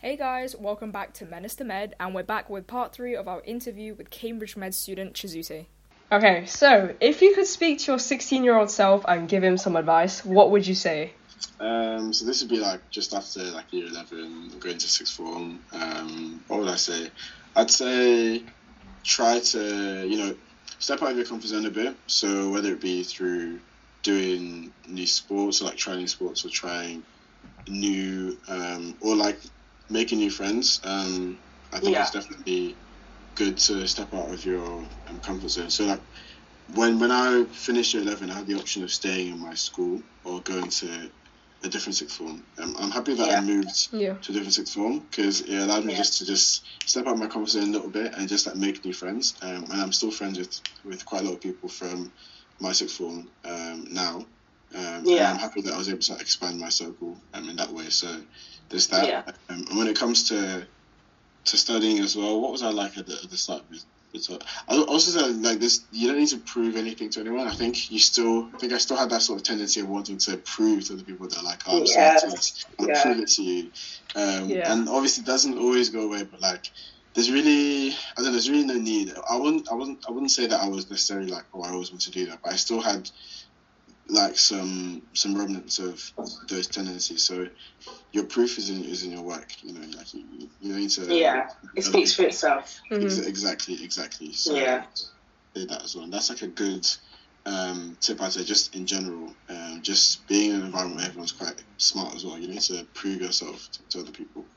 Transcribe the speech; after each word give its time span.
Hey 0.00 0.16
guys, 0.16 0.54
welcome 0.54 0.92
back 0.92 1.12
to 1.14 1.26
Menace 1.26 1.56
to 1.56 1.64
Med, 1.64 1.96
and 1.98 2.14
we're 2.14 2.22
back 2.22 2.48
with 2.48 2.68
part 2.68 2.92
three 2.92 3.16
of 3.16 3.26
our 3.26 3.42
interview 3.42 3.96
with 3.96 4.10
Cambridge 4.10 4.56
Med 4.56 4.72
student 4.72 5.14
Chizute. 5.14 5.66
Okay, 6.12 6.46
so 6.46 6.94
if 7.00 7.20
you 7.20 7.34
could 7.34 7.48
speak 7.48 7.80
to 7.80 7.90
your 7.90 7.98
16 7.98 8.44
year 8.44 8.56
old 8.56 8.70
self 8.70 9.04
and 9.08 9.28
give 9.28 9.42
him 9.42 9.58
some 9.58 9.74
advice, 9.74 10.24
what 10.24 10.52
would 10.52 10.64
you 10.64 10.76
say? 10.76 11.14
Um, 11.58 12.12
so 12.12 12.26
this 12.26 12.40
would 12.40 12.48
be 12.48 12.60
like 12.60 12.88
just 12.90 13.12
after 13.12 13.42
like 13.50 13.72
year 13.72 13.88
eleven, 13.88 14.52
going 14.60 14.78
to 14.78 14.86
sixth 14.86 15.16
form. 15.16 15.58
Um, 15.72 16.44
what 16.46 16.60
would 16.60 16.68
I 16.68 16.76
say? 16.76 17.10
I'd 17.56 17.68
say 17.68 18.44
try 19.02 19.40
to 19.40 20.06
you 20.06 20.16
know 20.16 20.36
step 20.78 21.02
out 21.02 21.10
of 21.10 21.16
your 21.16 21.26
comfort 21.26 21.48
zone 21.48 21.66
a 21.66 21.70
bit. 21.70 21.96
So 22.06 22.52
whether 22.52 22.70
it 22.70 22.80
be 22.80 23.02
through 23.02 23.58
doing 24.04 24.72
new 24.86 25.08
sports, 25.08 25.60
or 25.60 25.64
like 25.64 25.76
trying 25.76 25.98
new 25.98 26.06
sports, 26.06 26.44
or 26.44 26.50
trying 26.50 27.02
new 27.66 28.38
um, 28.46 28.94
or 29.00 29.16
like 29.16 29.40
making 29.90 30.18
new 30.18 30.30
friends. 30.30 30.80
Um, 30.84 31.38
I 31.72 31.80
think 31.80 31.92
Yeah. 31.92 32.02
it's 32.02 32.10
definitely 32.10 32.76
good 33.34 33.58
to 33.58 33.86
step 33.86 34.12
out 34.14 34.32
of 34.32 34.44
your 34.44 34.86
um, 35.08 35.20
comfort 35.22 35.50
zone. 35.50 35.70
So 35.70 35.84
like 35.86 36.00
when 36.74 36.98
when 36.98 37.10
I 37.10 37.44
finished 37.44 37.94
year 37.94 38.02
eleven, 38.02 38.30
I 38.30 38.34
had 38.34 38.46
the 38.46 38.58
option 38.58 38.82
of 38.82 38.90
staying 38.92 39.28
in 39.32 39.38
my 39.38 39.54
school 39.54 40.02
or 40.24 40.40
going 40.40 40.68
to 40.68 41.10
a 41.64 41.68
different 41.68 41.96
sixth 41.96 42.16
form. 42.16 42.44
Um, 42.58 42.76
I'm 42.78 42.90
happy 42.90 43.14
that 43.14 43.26
Yeah. 43.26 43.38
I 43.38 43.40
moved 43.40 43.88
Yeah. 43.92 44.14
to 44.14 44.30
a 44.30 44.34
different 44.34 44.54
sixth 44.54 44.74
form 44.74 45.00
because 45.00 45.40
it 45.40 45.56
allowed 45.56 45.84
me 45.84 45.92
Yeah. 45.92 45.98
just 45.98 46.18
to 46.18 46.26
just 46.26 46.64
step 46.86 47.06
out 47.06 47.14
of 47.14 47.18
my 47.18 47.26
comfort 47.26 47.50
zone 47.50 47.70
a 47.70 47.72
little 47.72 47.90
bit 47.90 48.14
and 48.14 48.28
just 48.28 48.46
like 48.46 48.56
make 48.56 48.84
new 48.84 48.92
friends. 48.92 49.34
Um, 49.42 49.64
and 49.64 49.80
I'm 49.82 49.92
still 49.92 50.10
friends 50.10 50.38
with 50.38 50.60
with 50.84 51.04
quite 51.04 51.22
a 51.22 51.24
lot 51.24 51.34
of 51.34 51.40
people 51.40 51.68
from 51.68 52.12
my 52.60 52.72
sixth 52.72 52.96
form 52.96 53.30
um, 53.44 53.86
now. 53.90 54.26
Um, 54.74 55.04
Yeah. 55.04 55.30
I'm 55.32 55.38
happy 55.38 55.62
that 55.62 55.74
I 55.74 55.78
was 55.78 55.88
able 55.88 56.00
to 56.00 56.16
expand 56.18 56.58
my 56.60 56.68
circle 56.68 57.22
um, 57.34 57.48
in 57.48 57.56
that 57.56 57.72
way. 57.72 57.88
So 57.90 58.08
there's 58.68 58.88
that. 58.88 59.06
Yeah. 59.06 59.22
Um, 59.48 59.64
and 59.68 59.78
when 59.78 59.88
it 59.88 59.98
comes 59.98 60.28
to 60.28 60.66
to 61.46 61.56
studying 61.56 62.00
as 62.00 62.14
well, 62.14 62.40
what 62.40 62.52
was 62.52 62.62
I 62.62 62.70
like 62.70 62.98
at 62.98 63.06
the, 63.06 63.14
at 63.14 63.30
the 63.30 63.36
start? 63.36 63.62
Uh, 64.14 64.38
I 64.68 64.76
also 64.82 65.10
said 65.10 65.36
like 65.42 65.60
this, 65.60 65.86
you 65.90 66.08
don't 66.08 66.18
need 66.18 66.28
to 66.28 66.38
prove 66.38 66.76
anything 66.76 67.10
to 67.10 67.20
anyone. 67.20 67.46
I 67.46 67.54
think 67.54 67.90
you 67.90 67.98
still, 67.98 68.50
I 68.54 68.58
think 68.58 68.72
I 68.72 68.78
still 68.78 68.96
had 68.96 69.10
that 69.10 69.22
sort 69.22 69.38
of 69.40 69.46
tendency 69.46 69.80
of 69.80 69.88
wanting 69.88 70.18
to 70.18 70.36
prove 70.38 70.84
to 70.86 70.96
the 70.96 71.04
people 71.04 71.28
that 71.28 71.42
like, 71.42 71.62
oh, 71.66 71.78
I'm 71.78 71.86
Yes. 71.86 71.94
smart 71.94 72.18
to 72.20 72.30
this, 72.30 72.66
I'll 72.78 72.88
Yeah. 72.88 73.02
prove 73.02 73.18
it 73.20 73.28
to 73.28 73.42
you. 73.42 73.70
Um, 74.14 74.48
Yeah. 74.50 74.72
And 74.72 74.88
obviously, 74.88 75.22
it 75.22 75.26
doesn't 75.26 75.58
always 75.58 75.88
go 75.90 76.02
away, 76.02 76.24
but 76.24 76.40
like. 76.40 76.70
There's 77.14 77.32
really, 77.32 77.88
I 77.90 77.94
don't 78.16 78.26
know. 78.26 78.32
There's 78.32 78.50
really 78.50 78.66
no 78.66 78.74
need. 78.74 79.12
I 79.28 79.36
wouldn't, 79.36 79.66
I 79.72 79.74
wouldn't, 79.74 80.04
I 80.06 80.12
wouldn't 80.12 80.30
say 80.30 80.46
that 80.46 80.60
I 80.62 80.68
was 80.68 80.88
necessarily 80.88 81.28
like, 81.30 81.46
oh, 81.52 81.62
I 81.62 81.70
always 81.70 81.90
want 81.90 82.02
to 82.02 82.12
do 82.12 82.26
that, 82.26 82.40
but 82.44 82.52
I 82.52 82.56
still 82.56 82.80
had 82.80 83.10
like 84.08 84.38
some 84.38 85.02
some 85.14 85.36
remnants 85.36 85.78
of 85.78 86.00
those 86.48 86.68
tendencies. 86.68 87.24
So 87.24 87.46
your 88.12 88.24
proof 88.24 88.58
is 88.58 88.70
in 88.70 88.84
is 88.84 89.02
in 89.02 89.12
your 89.12 89.22
work. 89.22 89.50
You 89.62 89.74
know, 89.74 89.86
like 89.96 90.12
you, 90.14 90.48
you 90.60 90.76
need 90.76 90.90
to. 90.90 91.14
Yeah, 91.14 91.48
it 91.76 91.84
speaks 91.84 92.14
for 92.14 92.22
itself. 92.24 92.74
Mhm. 92.90 93.26
Exactly, 93.26 93.82
exactly. 93.82 94.32
So 94.32 94.54
Yeah. 94.54 94.86
say 95.56 95.66
that 95.66 95.82
as 95.82 95.94
well. 95.94 96.04
And 96.04 96.12
that's 96.12 96.30
like 96.30 96.42
a 96.42 96.48
good 96.48 96.86
um, 97.46 97.96
tip 98.00 98.20
I'd 98.20 98.32
say 98.32 98.44
just 98.44 98.74
in 98.74 98.86
general. 98.86 99.34
Um, 99.48 99.80
just 99.82 100.26
being 100.28 100.50
in 100.50 100.56
an 100.60 100.66
environment 100.66 100.98
where 100.98 101.06
everyone's 101.06 101.32
quite 101.32 101.62
smart 101.78 102.14
as 102.14 102.24
well. 102.24 102.38
You 102.38 102.48
need 102.48 102.62
to 102.62 102.86
prove 102.94 103.20
yourself 103.20 103.68
to, 103.72 103.88
to 103.90 104.00
other 104.00 104.12
people. 104.12 104.48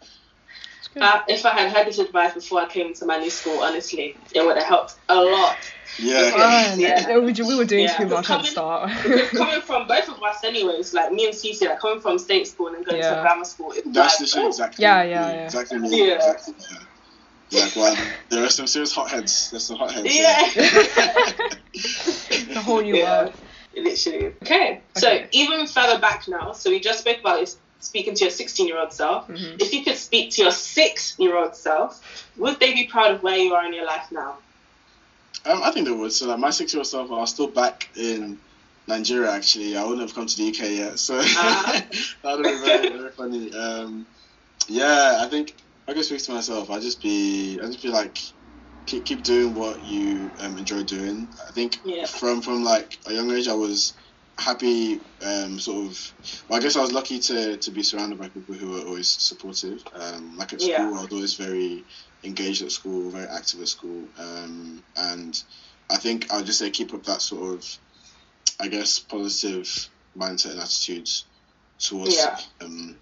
It's. 0.81 0.89
Uh, 1.01 1.21
if 1.27 1.45
I 1.45 1.51
had 1.51 1.71
heard 1.71 1.87
this 1.87 1.99
advice 1.99 2.33
before 2.33 2.61
I 2.61 2.67
came 2.67 2.93
to 2.95 3.05
my 3.05 3.17
new 3.17 3.29
school, 3.29 3.59
honestly, 3.61 4.15
it 4.33 4.43
would 4.45 4.57
have 4.57 4.65
helped 4.65 4.95
a 5.09 5.15
lot. 5.15 5.57
Yeah. 5.99 6.31
Fine. 6.31 6.79
Yeah. 6.79 7.17
We, 7.19 7.31
we 7.33 7.55
were 7.55 7.65
doing 7.65 7.83
Yeah. 7.85 7.97
too 7.97 8.07
much 8.07 8.29
at 8.29 8.41
the 8.41 8.47
start. 8.47 8.89
Coming 9.31 9.61
from 9.61 9.87
both 9.87 10.09
of 10.09 10.21
us, 10.23 10.43
anyways, 10.43 10.93
like 10.93 11.11
me 11.11 11.25
and 11.25 11.33
Cece, 11.33 11.61
like 11.61 11.79
coming 11.79 11.99
from 12.01 12.17
state 12.17 12.47
school 12.47 12.67
and 12.67 12.77
then 12.77 12.83
going 12.83 12.97
Yeah. 12.97 13.15
to 13.15 13.21
grammar 13.21 13.45
school, 13.45 13.71
it's 13.73 13.83
That's 13.85 14.19
like, 14.19 14.19
the 14.19 14.25
shit, 14.27 14.45
exactly. 14.47 14.81
Yeah, 14.83 15.03
yeah, 15.03 15.31
yeah. 15.33 15.43
Exactly. 15.45 15.77
Yeah. 16.07 16.15
Exactly, 16.15 16.53
yeah. 17.51 17.63
Like, 17.63 17.75
well, 17.75 17.97
there 18.29 18.43
are 18.45 18.49
some 18.49 18.65
serious 18.67 18.93
hotheads. 18.93 19.51
There's 19.51 19.65
some 19.65 19.77
hotheads. 19.77 20.15
yeah. 20.15 20.49
the 21.73 22.61
whole 22.63 22.81
new 22.81 22.95
Yeah. 22.95 23.23
world. 23.23 23.33
Literally. 23.75 24.25
Okay. 24.43 24.81
So 24.97 25.25
even 25.31 25.65
further 25.67 25.99
back 25.99 26.27
now, 26.27 26.51
so 26.53 26.69
we 26.69 26.79
just 26.81 26.99
spoke 26.99 27.19
about 27.19 27.41
is 27.41 27.57
speaking 27.81 28.15
to 28.15 28.23
your 28.23 28.31
16 28.31 28.67
year 28.67 28.79
old 28.79 28.93
self. 28.93 29.27
Mhm. 29.27 29.61
If 29.61 29.73
you 29.73 29.83
could 29.83 29.97
speak 29.97 30.31
to 30.31 30.43
your 30.43 30.51
six 30.51 31.15
year 31.19 31.35
old 31.37 31.55
self, 31.55 31.99
would 32.37 32.59
they 32.59 32.73
be 32.73 32.85
proud 32.87 33.11
of 33.11 33.23
where 33.23 33.37
you 33.37 33.53
are 33.53 33.65
in 33.65 33.73
your 33.73 33.85
life 33.85 34.07
now? 34.11 34.37
Um, 35.45 35.61
I 35.63 35.71
think 35.71 35.87
they 35.87 35.91
would. 35.91 36.13
So, 36.13 36.27
like, 36.27 36.37
my 36.37 36.51
six-year-old 36.51 36.85
self, 36.87 37.09
I 37.09 37.15
was 37.15 37.31
still 37.31 37.47
back 37.47 37.89
in 37.95 38.37
Nigeria. 38.87 39.31
Actually, 39.31 39.75
I 39.75 39.83
wouldn't 39.83 40.01
have 40.01 40.13
come 40.13 40.27
to 40.27 40.37
the 40.37 40.49
UK 40.49 40.77
yet, 40.77 40.99
so 40.99 41.19
Ah. 41.19 41.81
that 42.23 42.37
would 42.37 42.45
have 42.45 42.61
been 42.61 42.61
very, 42.61 42.89
very 42.97 43.11
funny. 43.11 43.51
Um, 43.53 44.05
yeah, 44.67 45.17
I 45.21 45.27
think 45.29 45.55
I 45.87 45.93
could 45.93 46.05
speak 46.05 46.21
to 46.23 46.31
myself. 46.33 46.69
I'd 46.69 46.83
just 46.83 47.01
be, 47.01 47.59
I'd 47.59 47.67
just 47.71 47.81
be 47.81 47.89
like, 47.89 48.19
keep 48.85 49.05
keep 49.05 49.23
doing 49.23 49.55
what 49.55 49.83
you 49.83 50.31
um, 50.39 50.57
enjoy 50.59 50.83
doing. 50.83 51.29
I 51.47 51.51
think 51.53 51.79
Yeah. 51.83 52.05
from 52.05 52.41
from 52.43 52.63
like 52.63 52.99
a 53.07 53.13
young 53.13 53.31
age, 53.31 53.47
I 53.47 53.53
was 53.55 53.93
happy. 54.37 54.99
Um, 55.23 55.59
sort 55.59 55.87
of. 55.87 56.13
Well, 56.47 56.59
I 56.59 56.61
guess 56.61 56.75
I 56.75 56.81
was 56.81 56.91
lucky 56.91 57.19
to 57.19 57.57
to 57.57 57.71
be 57.71 57.83
surrounded 57.83 58.19
by 58.19 58.29
people 58.29 58.55
who 58.55 58.71
were 58.71 58.81
always 58.81 59.07
supportive. 59.07 59.83
Um, 59.93 60.37
like 60.37 60.53
at 60.53 60.61
school, 60.61 60.71
Yeah. 60.71 60.87
I 60.87 61.01
was 61.01 61.11
always 61.11 61.33
very 61.35 61.83
engaged 62.23 62.61
at 62.63 62.71
school, 62.71 63.09
very 63.11 63.27
active 63.27 63.61
at 63.61 63.67
school, 63.67 64.03
um, 64.17 64.83
and 64.95 65.41
I 65.89 65.97
think 65.97 66.31
I'll 66.31 66.43
just 66.43 66.59
say 66.59 66.69
keep 66.69 66.93
up 66.93 67.03
that 67.03 67.21
sort 67.21 67.55
of, 67.55 67.77
I 68.59 68.67
guess, 68.67 68.99
positive 68.99 69.67
mindset 70.17 70.51
and 70.51 70.59
attitudes 70.59 71.25
towards 71.79 72.15
Yeah. 72.15 72.39
um, 72.61 72.97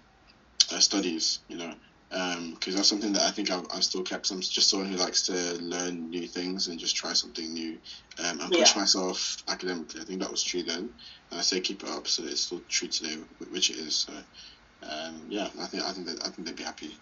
uh, 0.72 0.78
studies. 0.78 1.40
You 1.48 1.56
know, 1.58 1.74
because 2.10 2.74
that's 2.74 2.88
something 2.88 3.12
that 3.12 3.22
I 3.22 3.30
think 3.30 3.50
I've, 3.50 3.64
I've 3.72 3.84
still 3.84 4.02
kept. 4.02 4.30
I'm 4.30 4.40
just 4.40 4.68
someone 4.68 4.88
who 4.90 4.96
likes 4.96 5.22
to 5.26 5.32
learn 5.62 6.10
new 6.10 6.26
things 6.26 6.66
and 6.66 6.78
just 6.78 6.96
try 6.96 7.12
something 7.12 7.52
new 7.52 7.78
um, 8.18 8.40
and 8.40 8.50
push 8.52 8.74
Yeah. 8.74 8.80
myself 8.80 9.36
academically. 9.48 10.00
I 10.00 10.04
think 10.04 10.20
that 10.20 10.30
was 10.30 10.42
true 10.42 10.62
then, 10.64 10.90
and 11.30 11.38
I 11.38 11.42
say 11.42 11.60
keep 11.60 11.82
it 11.84 11.88
up. 11.88 12.08
So 12.08 12.24
it's 12.24 12.42
still 12.42 12.62
true 12.68 12.88
today, 12.88 13.16
which 13.50 13.70
it 13.70 13.76
is. 13.76 13.94
So. 13.96 14.12
Um, 14.82 15.26
yeah, 15.28 15.48
I 15.60 15.66
think 15.66 15.82
I 15.82 15.92
think 15.92 16.06
that, 16.06 16.22
I 16.26 16.30
think 16.30 16.46
they'd 16.48 16.56
be 16.56 16.62
happy. 16.62 16.96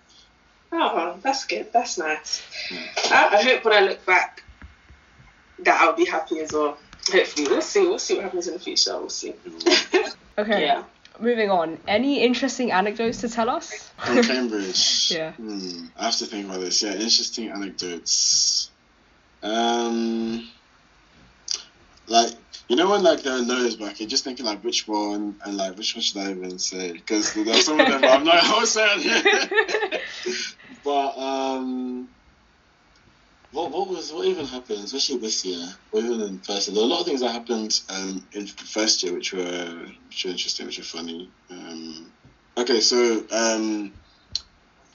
Oh, 0.72 1.16
that's 1.22 1.44
good. 1.46 1.72
That's 1.72 1.96
nice. 1.96 2.42
Yeah. 2.72 2.80
I, 3.12 3.36
I 3.36 3.42
hope 3.42 3.64
when 3.64 3.72
I 3.72 3.86
look 3.86 4.04
back 4.04 4.42
that 5.60 5.80
I'll 5.80 5.94
be 5.94 6.04
happy 6.04 6.40
as 6.40 6.52
well. 6.52 6.76
Hopefully, 7.10 7.46
we'll 7.48 7.62
see. 7.62 7.82
We'll 7.86 7.98
see 8.00 8.14
what 8.16 8.24
happens 8.24 8.48
in 8.48 8.54
the 8.54 8.58
future. 8.58 8.98
We'll 8.98 9.08
see. 9.10 9.34
Okay, 10.38 10.66
Yeah. 10.66 10.84
Moving 11.20 11.50
on. 11.50 11.78
Any 11.86 12.22
interesting 12.22 12.70
anecdotes 12.70 13.20
to 13.22 13.28
tell 13.28 13.50
us? 13.50 13.90
From 13.98 14.22
Cambridge. 14.22 15.12
Yeah. 15.18 15.32
Hmm, 15.32 15.86
I 15.96 16.04
have 16.04 16.16
to 16.16 16.26
think 16.26 16.46
about 16.46 16.60
this. 16.60 16.82
Yeah, 16.82 16.92
interesting 16.92 17.48
anecdotes. 17.50 18.70
Um, 19.42 20.48
like 22.06 22.32
you 22.68 22.76
know 22.76 22.90
when 22.90 23.02
like 23.02 23.22
there 23.22 23.34
are 23.34 23.44
no's 23.44 23.76
back, 23.76 24.00
you're 24.00 24.08
just 24.08 24.24
thinking 24.24 24.44
like 24.44 24.62
which 24.62 24.86
one 24.86 25.36
and 25.44 25.56
like 25.56 25.76
which 25.76 25.94
one 25.96 26.02
should 26.02 26.18
I 26.18 26.30
even 26.30 26.58
say? 26.58 26.92
Because 26.92 27.32
there's 27.32 27.64
some 27.64 27.80
of 27.80 27.86
them 27.86 28.00
but 28.02 28.10
I'm 28.10 28.24
not. 28.24 28.44
I 28.44 28.58
was 28.60 28.70
saying. 28.70 30.00
but 30.84 31.18
um. 31.18 31.97
What, 33.52 33.70
what 33.70 33.88
was 33.88 34.12
what 34.12 34.26
even 34.26 34.44
happened, 34.46 34.84
especially 34.84 35.18
this 35.18 35.44
year, 35.44 35.66
or 35.92 36.00
even 36.00 36.20
in 36.20 36.38
first 36.40 36.68
year? 36.68 36.74
There 36.74 36.84
were 36.84 36.90
a 36.90 36.92
lot 36.92 37.00
of 37.00 37.06
things 37.06 37.20
that 37.20 37.32
happened 37.32 37.80
um, 37.88 38.26
in 38.32 38.46
first 38.46 39.02
year 39.02 39.14
which 39.14 39.32
were 39.32 39.86
which 40.06 40.24
were 40.24 40.30
interesting, 40.32 40.66
which 40.66 40.78
were 40.78 40.84
funny. 40.84 41.30
Um, 41.50 42.12
okay, 42.58 42.80
so 42.80 43.24
um, 43.30 43.94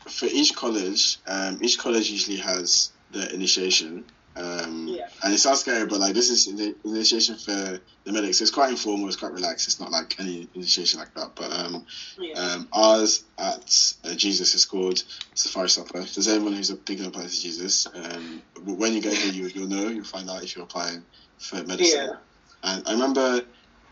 for 0.08 0.28
each 0.28 0.56
college, 0.56 1.18
um, 1.28 1.58
each 1.62 1.80
college 1.80 2.12
usually 2.12 2.38
has 2.38 2.92
the 3.12 3.34
initiation. 3.34 4.06
Um, 4.36 4.88
Yeah. 4.88 5.08
And 5.24 5.34
it 5.34 5.38
sounds 5.38 5.60
scary, 5.62 5.86
but 5.86 6.00
like 6.00 6.14
this 6.14 6.30
is 6.30 6.46
the 6.46 6.76
initiation 6.84 7.36
for 7.36 7.80
the 8.04 8.12
medics. 8.12 8.42
It's 8.42 8.52
quite 8.52 8.72
informal. 8.72 9.08
It's 9.08 9.16
quite 9.16 9.32
relaxed. 9.32 9.68
It's 9.68 9.80
not 9.80 9.92
like 9.92 10.20
any 10.20 10.48
initiation 10.56 11.00
like 11.00 11.14
that. 11.14 11.36
But 11.36 11.52
um, 11.52 11.86
Yeah. 12.18 12.34
um, 12.40 12.68
ours 12.74 13.24
at 13.38 13.94
uh, 14.04 14.16
Jesus 14.16 14.56
is 14.56 14.66
called 14.66 15.04
Safari 15.36 15.70
Supper. 15.70 16.00
If 16.00 16.16
there's 16.16 16.28
anyone 16.28 16.54
who's 16.54 16.70
thinking 16.72 17.02
of 17.02 17.08
applying 17.08 17.30
to 17.30 17.40
Jesus, 17.42 17.88
um, 17.94 18.42
when 18.64 18.94
you 18.94 19.02
get 19.02 19.14
here, 19.14 19.32
you, 19.32 19.48
you'll 19.48 19.68
know. 19.70 19.88
You'll 19.88 20.04
find 20.04 20.30
out 20.30 20.44
if 20.44 20.56
you're 20.56 20.66
applying 20.66 21.04
for 21.38 21.64
medicine. 21.64 22.10
Yeah. 22.10 22.16
And 22.64 22.88
I 22.88 22.92
remember 22.94 23.42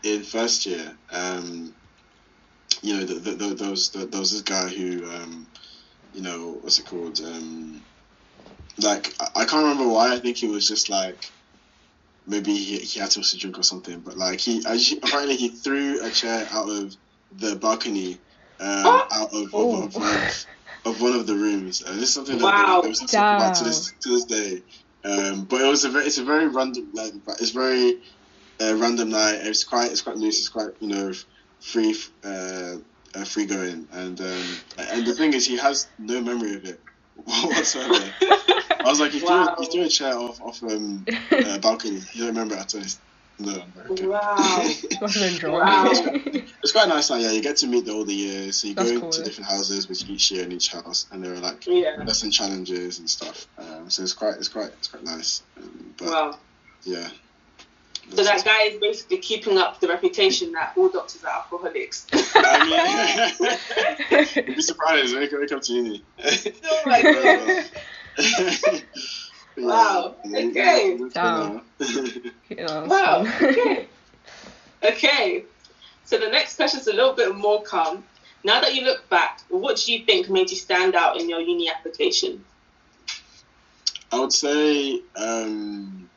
in 0.02 0.22
first 0.22 0.66
year, 0.66 0.96
um, 1.12 1.74
you 2.82 2.94
know, 2.96 3.04
the, 3.04 3.14
the, 3.14 3.30
the, 3.32 3.54
there, 3.54 3.70
was, 3.70 3.90
the, 3.90 4.06
there 4.06 4.18
was 4.20 4.32
this 4.32 4.42
guy 4.42 4.68
who, 4.68 5.08
um, 5.10 5.46
you 6.14 6.22
know, 6.22 6.58
what's 6.62 6.78
it 6.80 6.86
called? 6.86 7.20
Like, 8.78 9.14
I, 9.20 9.42
I 9.42 9.44
can't 9.44 9.62
remember 9.64 9.88
why. 9.88 10.12
I 10.14 10.18
think 10.18 10.36
he 10.36 10.48
was 10.48 10.66
just 10.68 10.88
like, 10.88 11.24
maybe 12.26 12.54
he, 12.54 12.78
he 12.78 13.00
had 13.00 13.10
too 13.10 13.20
much 13.20 13.32
to 13.32 13.38
drink 13.38 13.58
or 13.58 13.62
something. 13.62 14.00
But 14.00 14.16
like, 14.16 14.40
he 14.40 14.64
I, 14.66 14.80
apparently 15.02 15.36
he 15.36 15.48
threw 15.48 16.04
a 16.04 16.10
chair 16.10 16.46
out 16.50 16.68
of 16.68 16.94
the 17.36 17.56
balcony, 17.56 18.14
um, 18.60 18.82
Oh. 18.86 19.06
out 19.12 19.32
of, 19.32 19.54
Oh. 19.54 19.82
of, 19.84 19.96
of, 19.96 20.02
of, 20.02 20.46
of 20.84 21.00
one 21.02 21.12
of 21.14 21.26
the 21.26 21.34
rooms. 21.34 21.82
And 21.82 21.96
this 21.96 22.08
is 22.08 22.14
something 22.14 22.38
that 22.38 22.44
Wow. 22.44 22.76
they, 22.80 22.82
they 22.82 22.88
was 22.90 22.98
talking 23.00 23.18
about 23.18 23.54
to 23.56 23.64
this 23.64 23.92
to 24.02 24.08
this 24.08 24.24
day. 24.24 24.62
Um, 25.04 25.44
but 25.44 25.60
it 25.60 25.66
was 25.68 25.84
a 25.84 25.90
very, 25.90 26.06
it's 26.06 26.18
a 26.18 26.24
very 26.24 26.46
random, 26.46 26.90
like, 26.92 27.12
it's 27.40 27.50
very 27.50 27.98
uh, 28.60 28.74
random 28.76 29.10
night. 29.10 29.40
It's 29.42 29.64
quite, 29.64 29.90
it's 29.90 30.00
quite 30.02 30.16
loose. 30.16 30.38
It's 30.38 30.48
quite, 30.48 30.70
you 30.80 30.88
know, 30.88 31.12
free, 31.60 31.96
uh, 32.24 32.76
uh, 33.14 33.24
free 33.24 33.46
going, 33.46 33.88
and 33.92 34.20
um, 34.20 34.56
and 34.78 35.04
the 35.06 35.12
thing 35.14 35.34
is, 35.34 35.44
he 35.44 35.56
has 35.56 35.88
no 35.98 36.20
memory 36.20 36.54
of 36.54 36.64
it 36.64 36.80
whatsoever. 37.14 38.12
I 38.84 38.90
was 38.90 39.00
like, 39.00 39.12
he's 39.12 39.22
Wow. 39.22 39.44
doing 39.44 39.56
he's 39.58 39.68
doing 39.68 39.86
a 39.86 39.88
chair 39.88 40.14
off 40.14 40.40
off 40.40 40.62
um 40.62 41.04
uh, 41.30 41.58
balcony. 41.58 42.00
You 42.12 42.24
don't 42.24 42.28
remember 42.28 42.54
it 42.56 42.60
at 42.60 42.74
all. 42.74 42.82
No, 43.38 43.52
I'm 43.60 43.72
like, 43.74 43.90
okay. 43.90 44.06
Wow. 44.06 44.62
Must 45.00 45.18
have 45.18 45.42
been 46.24 46.44
It's 46.62 46.72
quite 46.72 46.88
nice. 46.88 47.10
Like, 47.10 47.22
yeah, 47.22 47.30
you 47.32 47.42
get 47.42 47.56
to 47.58 47.66
meet 47.66 47.78
all 47.78 47.82
the 47.84 47.92
older 47.92 48.12
years. 48.12 48.58
So 48.60 48.68
you 48.68 48.74
That's 48.74 48.92
go 48.92 49.00
cool, 49.00 49.08
into 49.08 49.20
yeah. 49.20 49.24
different 49.24 49.50
houses 49.50 49.88
with 49.88 50.08
each 50.08 50.30
year 50.30 50.44
in 50.44 50.52
each 50.52 50.68
house, 50.68 51.06
and 51.10 51.24
there 51.24 51.32
are 51.34 51.38
like 51.40 51.66
Yeah. 51.66 51.96
lesson 52.06 52.30
challenges 52.30 52.98
and 52.98 53.08
stuff. 53.08 53.48
Um, 53.58 53.90
so 53.90 54.02
it's 54.02 54.12
quite 54.12 54.34
it's 54.36 54.48
quite 54.48 54.70
it's 54.78 54.88
quite 54.88 55.02
nice. 55.02 55.42
Um, 55.56 55.94
but 55.98 56.08
Wow. 56.08 56.38
yeah. 56.84 57.08
So 58.14 58.24
that 58.24 58.44
guy 58.44 58.62
is 58.64 58.78
basically 58.80 59.18
keeping 59.18 59.56
up 59.58 59.80
the 59.80 59.88
reputation 59.88 60.52
that 60.52 60.72
all 60.76 60.88
doctors 60.90 61.22
are 61.24 61.30
alcoholics. 61.32 62.06
I 62.34 63.32
mean, 64.10 64.28
you'd 64.46 64.56
be 64.56 64.62
surprised 64.62 65.14
when 65.14 65.22
you 65.22 65.28
when 65.32 65.42
you 65.42 65.48
come 65.48 65.60
to 65.60 65.72
uni. 65.72 66.04
oh 66.24 66.82
my 66.84 67.02
god. 67.02 67.64
Yeah, 69.56 69.66
Wow, 69.66 70.16
okay. 70.34 70.98
Damn. 71.12 71.60
Wow. 72.88 73.24
so- 73.24 73.46
Okay. 73.48 73.88
okay. 74.82 75.44
So 76.04 76.18
the 76.18 76.28
next 76.28 76.56
question 76.56 76.80
is 76.80 76.86
a 76.86 76.92
little 76.92 77.12
bit 77.14 77.34
more 77.36 77.62
calm. 77.62 78.04
Now 78.44 78.60
that 78.60 78.74
you 78.74 78.82
look 78.82 79.08
back, 79.08 79.40
what 79.50 79.76
do 79.76 79.92
you 79.92 80.04
think 80.04 80.28
made 80.30 80.50
you 80.50 80.56
stand 80.56 80.94
out 80.94 81.20
in 81.20 81.28
your 81.28 81.40
uni 81.40 81.68
application? 81.70 82.44
I 84.10 84.18
would 84.18 84.32
say, 84.32 85.00
um, 85.16 86.08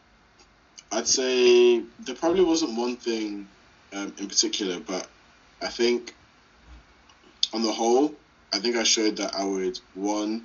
I'd 0.92 1.08
say 1.08 1.82
there 2.00 2.16
probably 2.16 2.44
wasn't 2.44 2.78
one 2.78 2.96
thing 2.96 3.48
um, 3.94 4.14
in 4.18 4.28
particular, 4.28 4.80
but 4.80 5.08
I 5.62 5.68
think 5.68 6.14
on 7.54 7.64
the 7.64 7.72
whole, 7.72 8.14
I 8.54 8.60
think 8.60 8.76
I 8.76 8.84
showed 8.84 9.18
that 9.18 9.36
I 9.36 9.44
would 9.44 9.80
one 9.94 10.44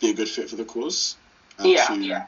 be 0.00 0.10
a 0.10 0.14
good 0.14 0.28
fit 0.28 0.50
for 0.50 0.56
the 0.56 0.64
course, 0.64 1.16
and 1.58 1.70
Yeah, 1.70 1.86
two 1.86 2.00
yeah. 2.00 2.26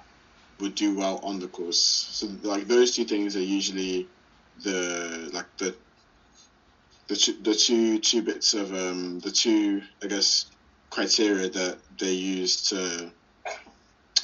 would 0.61 0.75
do 0.75 0.95
well 0.97 1.21
on 1.23 1.41
the 1.41 1.49
course. 1.49 1.81
So 2.13 2.29
like 2.43 2.67
those 2.69 2.95
two 2.95 3.05
things 3.05 3.37
are 3.37 3.43
usually 3.43 4.07
the 4.63 5.31
like 5.33 5.47
the 5.59 5.75
the 7.09 7.17
two, 7.17 7.35
the 7.43 7.55
two 7.55 7.99
two 7.99 8.23
bits 8.23 8.55
of 8.55 8.73
um 8.73 9.19
the 9.21 9.31
two 9.31 9.83
I 10.03 10.07
guess 10.07 10.47
criteria 10.91 11.49
that 11.51 11.81
they 11.99 12.13
use 12.13 12.69
to 12.69 13.13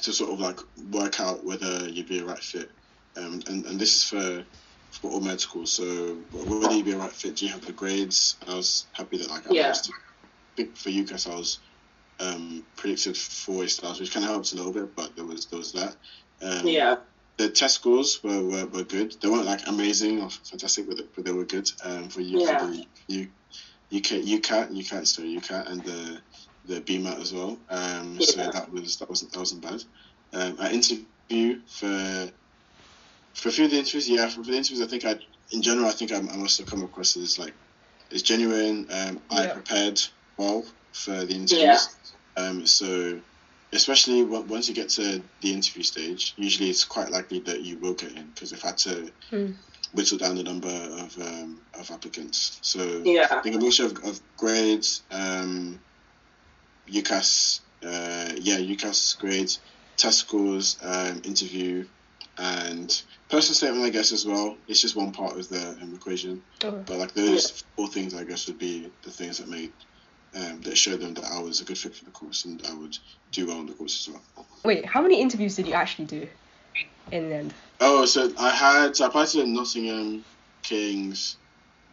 to 0.03 0.13
sort 0.13 0.33
of 0.33 0.41
like 0.41 0.61
work 0.91 1.21
out 1.21 1.45
whether 1.45 1.89
you'd 1.89 2.09
be 2.09 2.21
a 2.21 2.25
right 2.25 2.39
fit. 2.43 2.71
Um, 3.17 3.43
and, 3.49 3.67
and 3.67 3.81
this 3.81 3.97
is 3.97 4.05
for 4.05 4.45
for 5.01 5.11
all 5.11 5.21
med 5.21 5.41
schools. 5.41 5.73
So 5.73 6.25
whether 6.33 6.75
you'd 6.75 6.85
be 6.85 6.93
a 6.93 6.99
right 6.99 7.13
fit, 7.13 7.37
do 7.37 7.47
you 7.47 7.53
have 7.53 7.65
the 7.65 7.73
grades? 7.73 8.37
I 8.47 8.55
was 8.55 8.87
happy 8.95 9.19
that 9.19 9.31
like 9.31 9.47
I 9.49 9.55
Yeah. 9.55 9.69
was. 9.71 9.91
I 9.91 10.63
think 10.63 10.77
for 10.77 10.91
UCAS 10.91 11.31
I 11.31 11.37
was 11.37 11.61
um, 12.21 12.65
predicted 12.77 13.17
for 13.17 13.65
A 13.65 13.69
stars, 13.69 14.01
which 14.01 14.13
kind 14.13 14.25
of 14.25 14.31
helps 14.31 14.53
a 14.53 14.57
little 14.57 14.73
bit, 14.73 14.95
but 14.95 15.15
there 15.17 15.25
was 15.25 15.47
there 15.47 15.59
was 15.59 15.73
that. 15.73 15.97
Um, 16.41 16.67
Yeah. 16.67 16.97
the 17.37 17.49
test 17.49 17.77
scores 17.77 18.23
were, 18.25 18.43
were, 18.43 18.67
were 18.67 18.83
good. 18.83 19.15
They 19.21 19.29
weren't 19.29 19.45
like 19.47 19.67
amazing 19.69 20.21
or 20.23 20.31
fantastic, 20.31 20.89
but 20.89 20.97
they, 20.97 21.05
but 21.15 21.25
they 21.25 21.33
were 21.33 21.45
good 21.45 21.71
um, 21.85 22.09
for 22.09 22.21
you 22.21 22.41
Yeah. 22.41 22.59
for 22.59 22.67
the 22.73 22.87
U, 23.09 23.29
UK 23.95 24.23
UCAT, 24.25 24.71
UCAT, 24.73 25.07
sorry, 25.07 25.37
UCAT, 25.41 25.71
and 25.71 25.85
the 25.85 26.21
the 26.65 26.81
BMAT 26.81 27.21
as 27.21 27.33
well. 27.33 27.59
Um, 27.71 28.21
So 28.21 28.37
that 28.43 28.71
was 28.71 28.97
that 28.99 29.09
wasn't 29.09 29.33
that 29.33 29.39
wasn't 29.39 29.63
bad. 29.63 29.83
Um, 30.33 30.57
I 30.61 30.71
interview 30.73 31.61
for 31.67 32.31
for 33.35 33.49
a 33.49 33.53
few 33.53 33.65
of 33.67 33.71
the 33.71 33.79
interviews. 33.79 34.09
Yeah, 34.09 34.29
for, 34.29 34.43
for 34.45 34.51
the 34.51 34.57
interviews, 34.57 34.83
I 34.83 34.87
think 34.87 35.05
I 35.05 35.19
in 35.53 35.63
general 35.63 35.87
I 35.89 35.93
think 35.93 36.13
I, 36.13 36.17
I 36.17 36.37
must 36.37 36.59
have 36.59 36.67
come 36.69 36.83
across 36.83 37.17
as 37.17 37.39
like 37.39 37.55
it's 38.11 38.23
genuine. 38.23 38.87
Um, 38.91 39.21
I 39.31 39.47
prepared 39.47 40.01
well 40.37 40.65
for 40.93 41.25
the 41.25 41.35
interviews. 41.35 41.97
Um, 42.37 42.67
so 42.67 43.21
especially 43.73 44.23
w- 44.23 44.45
once 44.45 44.69
you 44.69 44.75
get 44.75 44.89
to 44.91 45.23
the 45.41 45.53
interview 45.53 45.83
stage, 45.83 46.35
usually 46.37 46.71
it's 46.71 46.85
quite 46.85 47.11
likely 47.11 47.41
that 47.41 47.61
you 47.63 47.79
will 47.79 47.95
get 47.95 48.13
in 48.13 48.27
because 48.35 48.51
they've 48.51 48.63
had 48.63 48.79
to 48.79 49.11
Hmm. 49.31 49.53
whittle 49.93 50.19
down 50.19 50.37
the 50.37 50.43
number 50.43 50.69
of 50.69 51.19
um, 51.21 51.61
of 51.75 51.91
applicants. 51.91 52.59
So 52.63 53.03
yeah. 53.05 53.27
I 53.31 53.41
think 53.43 53.57
a 53.57 53.59
mixture 53.59 53.87
of, 53.87 54.05
of 54.05 54.21
grades, 54.37 55.03
um, 55.11 55.81
UCAS, 56.89 57.61
uh, 57.85 58.33
yeah, 58.37 58.59
UCAS 58.59 59.19
grades, 59.19 59.61
test 59.97 60.19
scores, 60.21 60.79
um, 60.83 61.21
interview, 61.25 61.87
and 62.39 63.03
personal 63.29 63.55
statement, 63.55 63.85
I 63.85 63.91
guess 63.91 64.13
as 64.13 64.25
well. 64.25 64.57
It's 64.69 64.81
just 64.81 64.97
one 64.97 65.13
part 65.13 65.37
of 65.37 65.49
the 65.49 65.71
um, 65.83 65.95
equation, 65.95 66.43
Okay. 66.63 66.83
but 66.87 66.99
like 66.99 67.13
those 67.15 67.63
four 67.77 67.89
things, 67.89 68.15
I 68.15 68.25
guess, 68.25 68.47
would 68.47 68.59
be 68.59 68.91
the 69.03 69.11
things 69.11 69.39
that 69.39 69.49
made 69.49 69.73
um, 70.35 70.61
that 70.63 70.77
showed 70.77 71.01
them 71.01 71.15
that 71.15 71.25
I 71.25 71.41
was 71.41 71.61
a 71.61 71.65
good 71.65 71.79
fit 71.79 71.95
for 71.95 72.05
the 72.05 72.11
course 72.11 72.45
and 72.45 72.61
I 72.69 72.75
would 72.75 72.97
do 73.33 73.47
well 73.47 73.59
on 73.59 73.67
the 73.67 73.73
course 73.75 74.07
as 74.09 74.15
well. 74.15 74.47
Wait, 74.65 74.85
how 74.85 75.01
many 75.03 75.21
interviews 75.21 75.57
did 75.57 75.67
you 75.67 75.75
actually 75.75 76.07
do 76.07 76.29
in 77.11 77.29
the 77.29 77.35
end? 77.37 77.55
Oh, 77.81 78.05
so 78.07 78.33
I 78.39 78.51
had 78.51 78.97
so 78.97 79.05
I 79.05 79.09
applied 79.09 79.29
to 79.29 79.47
Nottingham, 79.47 80.25
Kings, 80.63 81.37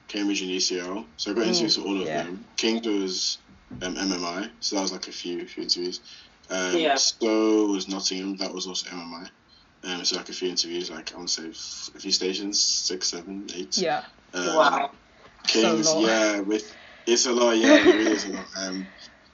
Cambridge, 0.07 0.41
and 0.41 0.49
UCL. 0.51 1.05
So 1.17 1.31
I 1.31 1.33
got 1.33 1.43
Mm, 1.45 1.47
interviews 1.49 1.75
for 1.77 1.81
all 1.83 2.01
of 2.01 2.07
yeah. 2.07 2.23
them. 2.23 2.45
Kings 2.57 2.87
was 2.87 3.37
um, 3.81 3.95
MMI, 3.95 4.49
so 4.59 4.75
that 4.75 4.81
was 4.81 4.91
like 4.91 5.07
a 5.07 5.11
few 5.11 5.45
few 5.47 5.63
interviews. 5.63 6.01
Um, 6.49 6.75
Yeah. 6.79 6.95
So 6.95 7.67
was 7.67 7.87
Nottingham, 7.87 8.37
that 8.37 8.53
was 8.53 8.67
also 8.67 8.89
MMI. 8.89 9.29
Um, 9.83 10.03
so 10.03 10.17
like 10.17 10.29
a 10.29 10.33
few 10.33 10.49
interviews, 10.49 10.89
like 10.89 11.13
I 11.13 11.17
want 11.17 11.29
to 11.29 11.41
say 11.41 11.49
f- 11.49 11.89
a 11.95 11.99
few 11.99 12.11
stations, 12.11 12.63
six, 12.63 13.09
seven, 13.09 13.47
eight. 13.55 13.77
Yeah. 13.77 14.01
Um, 14.33 14.55
Wow. 14.55 14.91
Kings, 15.47 15.87
So 15.87 15.99
long. 15.99 16.07
yeah, 16.07 16.39
with 16.39 16.75
it's 17.07 17.25
a 17.25 17.31
lot, 17.31 17.57
yeah, 17.57 17.75
it 17.75 17.85
really 17.85 18.11
is 18.11 18.25
a 18.25 18.29
lot. 18.33 18.45
Um, 18.57 18.87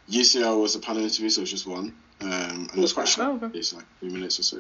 UCL 0.10 0.62
was 0.62 0.76
a 0.76 0.80
panel 0.80 1.04
interview, 1.04 1.30
so 1.30 1.40
it 1.40 1.44
was 1.44 1.52
just 1.52 1.68
one, 1.68 1.94
um, 2.22 2.30
and 2.30 2.70
it 2.78 2.82
was 2.82 2.94
quite 2.94 3.08
short. 3.08 3.28
Oh, 3.42 3.46
okay. 3.48 3.58
It's 3.58 3.74
like 3.74 3.86
three 4.00 4.10
minutes 4.10 4.40
or 4.40 4.44
so. 4.44 4.58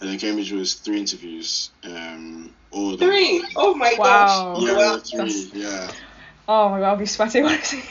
And 0.00 0.08
then 0.10 0.18
Cambridge 0.18 0.52
was 0.52 0.74
three 0.74 0.98
interviews, 0.98 1.70
um, 1.84 2.54
all 2.70 2.92
of 2.94 2.98
them. 3.00 3.08
Three. 3.08 3.44
Oh 3.56 3.74
my 3.74 3.94
Wow. 3.98 4.56
Yeah, 4.60 4.76
Wow. 4.76 4.98
three. 4.98 5.18
That's- 5.18 5.54
Yeah. 5.54 5.90
Oh 6.48 6.68
my 6.68 6.80
god, 6.80 6.88
I'll 6.90 6.96
be 6.96 7.06
sweating 7.06 7.44
when 7.44 7.54
I 7.54 7.60
see. 7.62 7.82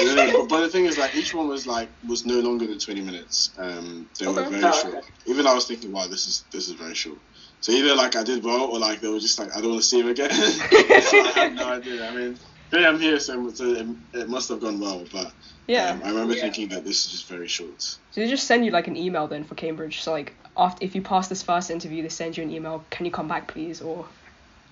Yeah, 0.00 0.30
but, 0.32 0.48
but 0.48 0.60
the 0.62 0.68
thing 0.68 0.86
is, 0.86 0.96
like, 0.98 1.14
each 1.14 1.32
one 1.34 1.48
was 1.48 1.66
like 1.66 1.88
was 2.08 2.24
no 2.26 2.40
longer 2.40 2.66
than 2.66 2.78
twenty 2.78 3.02
minutes. 3.02 3.50
Um, 3.58 4.08
they 4.18 4.26
were 4.26 4.32
very 4.44 4.64
Oh, 4.64 4.72
short. 4.72 4.94
okay. 4.94 5.06
Even 5.26 5.46
I 5.46 5.54
was 5.54 5.66
thinking, 5.66 5.92
wow, 5.92 6.06
this 6.06 6.26
is 6.26 6.44
this 6.50 6.66
is 6.68 6.74
very 6.74 6.94
short. 6.94 7.18
So 7.60 7.72
either 7.72 7.94
like 7.94 8.16
I 8.16 8.22
did 8.24 8.42
well, 8.42 8.64
or 8.64 8.78
like 8.78 9.00
they 9.00 9.08
were 9.08 9.20
just 9.20 9.38
like, 9.38 9.54
I 9.56 9.60
don't 9.60 9.70
want 9.70 9.82
to 9.82 9.88
see 9.88 10.00
him 10.00 10.08
again. 10.08 10.30
so 10.32 10.36
I 10.70 11.32
have 11.36 11.52
no 11.54 11.68
idea. 11.68 12.08
I 12.10 12.14
mean, 12.14 12.38
here 12.72 12.88
I'm 12.88 12.98
here, 12.98 13.18
so, 13.20 13.48
so 13.50 13.64
it, 13.72 13.86
it 14.14 14.28
must 14.28 14.48
have 14.48 14.60
gone 14.60 14.80
well. 14.80 15.04
But 15.12 15.32
Yeah. 15.68 15.90
um, 15.90 16.02
I 16.04 16.08
remember 16.08 16.34
Yeah. 16.34 16.42
thinking 16.42 16.68
that 16.68 16.84
this 16.84 17.06
is 17.06 17.12
just 17.12 17.28
very 17.28 17.48
short. 17.48 17.80
So 17.80 18.20
they 18.20 18.28
just 18.28 18.46
send 18.46 18.64
you 18.64 18.70
like 18.70 18.88
an 18.88 18.96
email 18.96 19.28
then 19.28 19.44
for 19.44 19.54
Cambridge. 19.54 20.02
So 20.02 20.12
like 20.12 20.34
after 20.56 20.84
if 20.84 20.94
you 20.94 21.02
pass 21.02 21.28
this 21.28 21.42
first 21.42 21.70
interview, 21.70 22.02
they 22.02 22.08
send 22.08 22.36
you 22.36 22.42
an 22.42 22.50
email. 22.50 22.84
Can 22.90 23.06
you 23.06 23.12
come 23.12 23.28
back, 23.28 23.48
please? 23.48 23.80
Or 23.80 24.06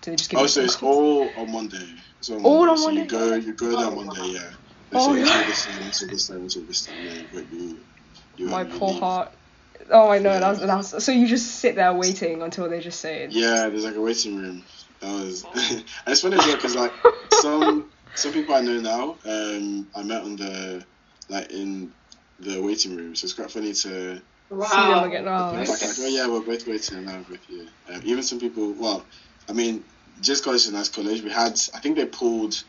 do 0.02 0.10
they 0.10 0.16
just 0.16 0.30
give 0.30 0.38
Oh, 0.40 0.42
you? 0.42 0.48
so 0.48 0.62
it's 0.62 0.82
all 0.82 1.34
on 1.36 1.52
one 1.52 1.68
day. 1.68 1.88
So 2.20 2.36
on 2.36 2.44
All 2.44 2.58
one 2.60 2.68
on 2.70 2.76
day. 2.76 2.80
so 2.80 2.84
one 2.86 2.94
you 2.96 3.00
day? 3.02 3.06
go, 3.08 3.34
you 3.34 3.52
go 3.54 3.66
there 3.76 3.86
Oh, 3.86 3.90
on 3.90 3.96
one 3.96 4.08
day, 4.16 4.26
yeah. 4.32 4.50
They 4.90 4.98
Oh, 4.98 5.14
say 5.14 5.20
yeah. 5.20 5.42
this 5.44 5.66
time, 5.66 5.82
until 5.82 6.08
this 6.08 6.26
time, 6.26 6.40
until 6.42 6.66
this 6.66 6.86
time, 6.86 6.96
yeah. 7.00 7.22
But 7.32 7.52
you, 7.52 7.78
you, 8.36 8.46
My 8.46 8.64
poor 8.64 8.92
leave. 8.92 9.00
heart. 9.00 9.32
Oh, 9.90 10.10
I 10.10 10.18
know. 10.18 10.32
Yeah. 10.34 10.40
That 10.40 10.50
was, 10.50 10.60
that 10.60 10.76
was, 10.76 11.04
so 11.04 11.12
you 11.12 11.26
just 11.26 11.46
sit 11.46 11.74
there 11.76 11.92
waiting 11.94 12.42
until 12.42 12.68
they 12.68 12.80
just 12.80 13.00
say 13.00 13.22
it. 13.24 13.32
Yeah, 13.32 13.68
there's 13.68 13.84
like 13.84 13.94
a 13.94 14.00
waiting 14.00 14.36
room. 14.36 14.64
That 15.00 15.12
was. 15.12 15.44
and 15.54 15.84
it's 16.06 16.20
funny 16.20 16.36
as 16.36 16.46
well 16.46 16.56
because 16.56 16.74
like 16.76 16.92
some 17.32 17.90
some 18.14 18.32
people 18.32 18.54
I 18.54 18.60
know 18.60 18.80
now, 18.80 19.18
um, 19.24 19.88
I 19.94 20.02
met 20.02 20.22
on 20.22 20.36
the 20.36 20.84
like 21.28 21.50
in 21.52 21.92
the 22.38 22.60
waiting 22.62 22.96
room, 22.96 23.14
so 23.14 23.24
it's 23.24 23.34
quite 23.34 23.50
funny 23.50 23.72
to. 23.72 24.20
Wow. 24.50 24.66
See 24.66 24.76
them 24.76 25.04
again. 25.04 25.28
Oh, 25.28 25.52
Like, 25.54 25.68
like, 25.68 25.80
oh 26.00 26.06
yeah, 26.08 26.26
we're 26.26 26.40
both 26.40 26.66
waiting 26.66 26.98
and 26.98 27.08
I'm 27.08 27.24
with 27.30 27.48
you. 27.48 27.68
Um, 27.88 28.00
even 28.02 28.22
some 28.24 28.40
people, 28.40 28.74
well, 28.74 29.06
I 29.48 29.52
mean, 29.52 29.84
just 30.20 30.42
college 30.42 30.62
is 30.62 30.68
a 30.68 30.72
nice 30.72 30.88
college. 30.88 31.22
We 31.22 31.30
had, 31.30 31.52
I 31.72 31.78
think 31.78 31.96
they 31.96 32.06
pulled. 32.06 32.60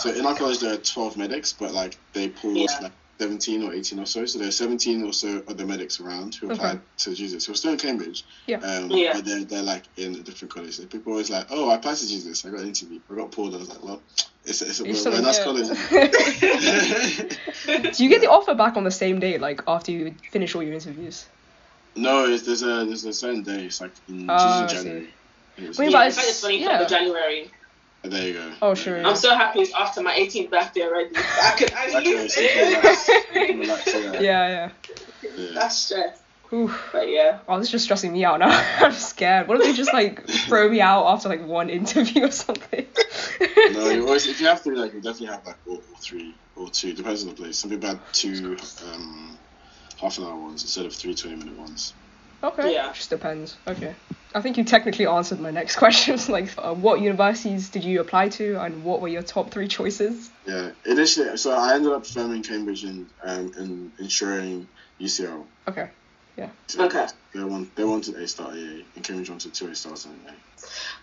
So 0.00 0.10
in 0.12 0.26
our 0.26 0.34
college 0.34 0.60
there 0.60 0.74
are 0.74 0.76
12 0.76 1.16
medics, 1.16 1.54
but 1.54 1.72
like 1.72 1.96
they 2.12 2.28
pulled 2.28 2.58
Yeah. 2.58 2.78
like 2.82 2.92
17 3.24 3.62
or 3.62 3.74
18 3.74 3.98
or 3.98 4.06
so. 4.06 4.24
So 4.24 4.38
there 4.38 4.48
are 4.48 4.50
17 4.50 5.02
or 5.04 5.12
so 5.12 5.42
other 5.46 5.66
medics 5.66 6.00
around 6.00 6.36
who 6.36 6.46
Okay. 6.46 6.54
applied 6.54 6.80
to 6.98 7.14
Jesus. 7.14 7.44
So 7.44 7.52
we're 7.52 7.56
still 7.56 7.72
in 7.72 7.78
Cambridge. 7.78 8.24
Yeah. 8.46 8.58
Um, 8.60 8.90
Yeah. 8.90 9.12
But 9.14 9.26
they're, 9.26 9.44
they're 9.44 9.62
like 9.62 9.82
in 9.98 10.14
a 10.14 10.20
different 10.20 10.54
college. 10.54 10.76
So 10.78 10.86
people 10.86 11.12
always 11.12 11.28
like, 11.28 11.46
oh, 11.50 11.68
I 11.68 11.74
applied 11.74 11.98
to 11.98 12.08
Jesus. 12.08 12.46
I 12.46 12.50
got 12.50 12.60
an 12.60 12.68
interview. 12.68 12.98
I 13.12 13.16
got 13.16 13.30
pulled. 13.30 13.54
I 13.54 13.58
was 13.58 13.68
like, 13.68 13.84
well, 13.84 14.00
it's 14.46 14.62
a, 14.62 14.66
it's 14.68 14.80
a, 14.80 14.84
we're, 14.84 15.12
we're 15.12 15.18
a 15.18 15.22
nice 15.22 15.44
college. 15.44 15.68
Do 17.96 18.04
you 18.04 18.08
get 18.08 18.22
the 18.22 18.30
offer 18.30 18.54
back 18.54 18.78
on 18.78 18.84
the 18.84 18.90
same 18.90 19.20
day, 19.20 19.36
like 19.36 19.60
after 19.68 19.92
you 19.92 20.14
finish 20.32 20.54
all 20.54 20.62
your 20.62 20.72
interviews? 20.74 21.26
no, 21.96 22.24
it's, 22.24 22.44
there's 22.44 22.62
a 22.62 22.86
there's 22.86 23.04
a 23.04 23.12
certain 23.12 23.42
day. 23.42 23.66
It's 23.66 23.80
like 23.82 23.90
in, 24.08 24.30
Oh, 24.30 24.34
I 24.34 24.64
it's 24.64 24.72
in. 24.72 24.78
January. 24.78 25.08
Wait, 25.58 25.78
Yeah, 25.78 25.90
but 25.90 26.06
it's 26.08 26.16
it's- 26.18 26.42
25th 26.42 26.60
yeah. 26.60 26.80
of 26.80 26.88
January. 26.88 27.50
There 28.02 28.28
you 28.28 28.34
go. 28.34 28.52
Oh, 28.62 28.74
sure, 28.74 28.94
There 28.94 29.02
you 29.02 29.06
yeah. 29.06 29.10
I'm 29.10 29.16
so 29.16 29.34
happy 29.34 29.60
it's 29.60 29.74
after 29.74 30.02
my 30.02 30.14
18th 30.14 30.50
birthday 30.50 30.82
already. 30.82 31.10
I 31.16 31.54
can 31.56 31.68
Okay, 31.68 31.74
actually 31.74 32.28
so 32.28 32.40
you 32.40 32.48
can 32.48 32.72
relax. 32.72 33.08
You 33.08 33.46
can 33.46 33.58
relax, 33.58 33.86
yeah. 33.86 34.12
Yeah, 34.12 34.20
yeah. 34.20 34.70
Yeah. 35.36 35.46
That's 35.54 35.76
stress. 35.76 36.20
Oof. 36.52 36.88
But 36.92 37.08
yeah. 37.08 37.38
Oh, 37.46 37.58
this 37.58 37.68
is 37.68 37.72
just 37.72 37.84
stressing 37.84 38.12
me 38.12 38.24
out 38.24 38.40
now. 38.40 38.48
I'm 38.80 38.92
scared. 38.92 39.46
What 39.46 39.60
if 39.60 39.64
they 39.64 39.72
just 39.72 39.92
like 39.92 40.26
throw 40.26 40.68
me 40.68 40.80
out 40.80 41.06
after 41.06 41.28
like 41.28 41.46
one 41.46 41.70
interview 41.70 42.24
or 42.24 42.30
something? 42.30 42.86
No, 43.72 43.88
you 43.88 44.06
always 44.06 44.26
if 44.26 44.40
you 44.40 44.46
have 44.48 44.60
three, 44.60 44.76
like 44.76 44.92
you 44.92 45.00
definitely 45.00 45.28
have 45.28 45.46
like 45.46 45.56
or, 45.66 45.76
or 45.76 45.98
three 45.98 46.34
or 46.56 46.68
two, 46.68 46.92
depends 46.92 47.22
on 47.22 47.28
the 47.30 47.34
place. 47.34 47.58
Some 47.58 47.70
people 47.70 47.88
had 47.88 48.00
two 48.12 48.56
um, 48.92 49.38
half 50.00 50.18
an 50.18 50.24
hour 50.24 50.36
ones 50.36 50.62
instead 50.62 50.86
of 50.86 50.92
three 50.92 51.14
20 51.14 51.36
minute 51.36 51.58
ones. 51.58 51.94
Okay. 52.42 52.72
Yeah. 52.72 52.92
Just 52.92 53.10
depends. 53.10 53.56
Okay. 53.66 53.94
I 54.34 54.40
think 54.40 54.56
you 54.56 54.64
technically 54.64 55.06
answered 55.06 55.40
my 55.40 55.50
next 55.50 55.76
questions. 55.84 56.28
Like, 56.28 56.48
uh, 56.58 56.74
what 56.74 57.00
universities 57.00 57.68
did 57.68 57.84
you 57.84 58.00
apply 58.00 58.28
to, 58.30 58.62
and 58.62 58.84
what 58.84 59.00
were 59.00 59.08
your 59.08 59.22
top 59.22 59.50
three 59.50 59.68
choices? 59.68 60.30
Yeah, 60.46 60.70
initially, 60.86 61.36
so 61.36 61.52
I 61.52 61.74
ended 61.74 61.92
up 61.92 62.04
firming 62.04 62.46
Cambridge 62.46 62.84
and 62.84 63.06
um, 63.24 63.52
and 63.56 63.92
ensuring 63.98 64.68
UCL. 65.00 65.44
Okay. 65.68 65.90
So 66.66 66.84
Okay. 66.84 67.06
They 67.34 67.44
want 67.44 67.74
they 67.76 67.84
wanted 67.84 68.14
A 68.16 68.26
star 68.26 68.48
AA, 68.48 68.82
and 68.94 69.02
Cambridge 69.02 69.30
wanted 69.30 69.54
two 69.54 69.68
A 69.68 69.74
stars 69.74 70.06
and 70.06 70.14
A. 70.26 70.32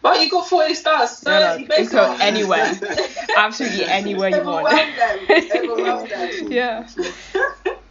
But 0.02 0.22
you 0.22 0.30
got 0.30 0.48
40 0.48 0.74
stars, 0.76 1.18
so 1.18 1.30
No, 1.30 1.40
no, 1.40 1.54
you 1.54 1.62
you 1.62 1.68
basically 1.68 1.96
go 1.96 2.18
anywhere. 2.20 2.74
Absolutely 3.38 3.86
anywhere 3.86 4.30
you 4.30 4.44
want. 4.44 4.68
Overwhelmed 4.68 4.98
them. 5.30 5.70
Overwhelmed 5.70 6.10
them. 6.10 6.52
Yeah. 6.52 6.88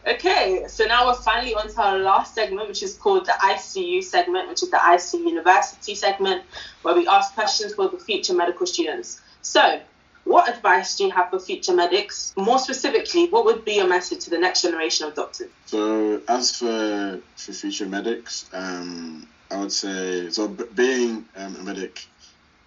Okay, 0.06 0.66
so 0.68 0.84
now 0.84 1.06
we're 1.06 1.14
finally 1.14 1.54
on 1.54 1.68
to 1.68 1.82
our 1.82 1.98
last 1.98 2.32
segment, 2.32 2.68
which 2.68 2.82
is 2.84 2.94
called 2.94 3.26
the 3.26 3.32
ICU 3.32 4.04
segment, 4.04 4.48
which 4.48 4.62
is 4.62 4.70
the 4.70 4.76
ICU 4.76 5.26
University 5.26 5.96
segment, 5.96 6.44
where 6.82 6.94
we 6.94 7.08
ask 7.08 7.34
questions 7.34 7.74
for 7.74 7.88
the 7.88 7.98
future 7.98 8.32
medical 8.32 8.66
students. 8.66 9.20
So, 9.42 9.80
what 10.22 10.48
advice 10.48 10.96
do 10.96 11.06
you 11.06 11.10
have 11.10 11.30
for 11.30 11.40
future 11.40 11.74
medics? 11.74 12.32
More 12.36 12.60
specifically, 12.60 13.28
what 13.30 13.44
would 13.46 13.64
be 13.64 13.74
your 13.74 13.88
message 13.88 14.24
to 14.24 14.30
the 14.30 14.38
next 14.38 14.62
generation 14.62 15.08
of 15.08 15.14
doctors? 15.14 15.50
So 15.66 16.20
as 16.28 16.56
for 16.56 17.20
for 17.34 17.52
future 17.52 17.86
medics, 17.86 18.48
um, 18.52 19.26
I 19.50 19.58
would 19.58 19.72
say 19.72 20.30
so 20.30 20.46
being 20.48 21.24
um, 21.36 21.56
a 21.56 21.62
medic 21.64 22.06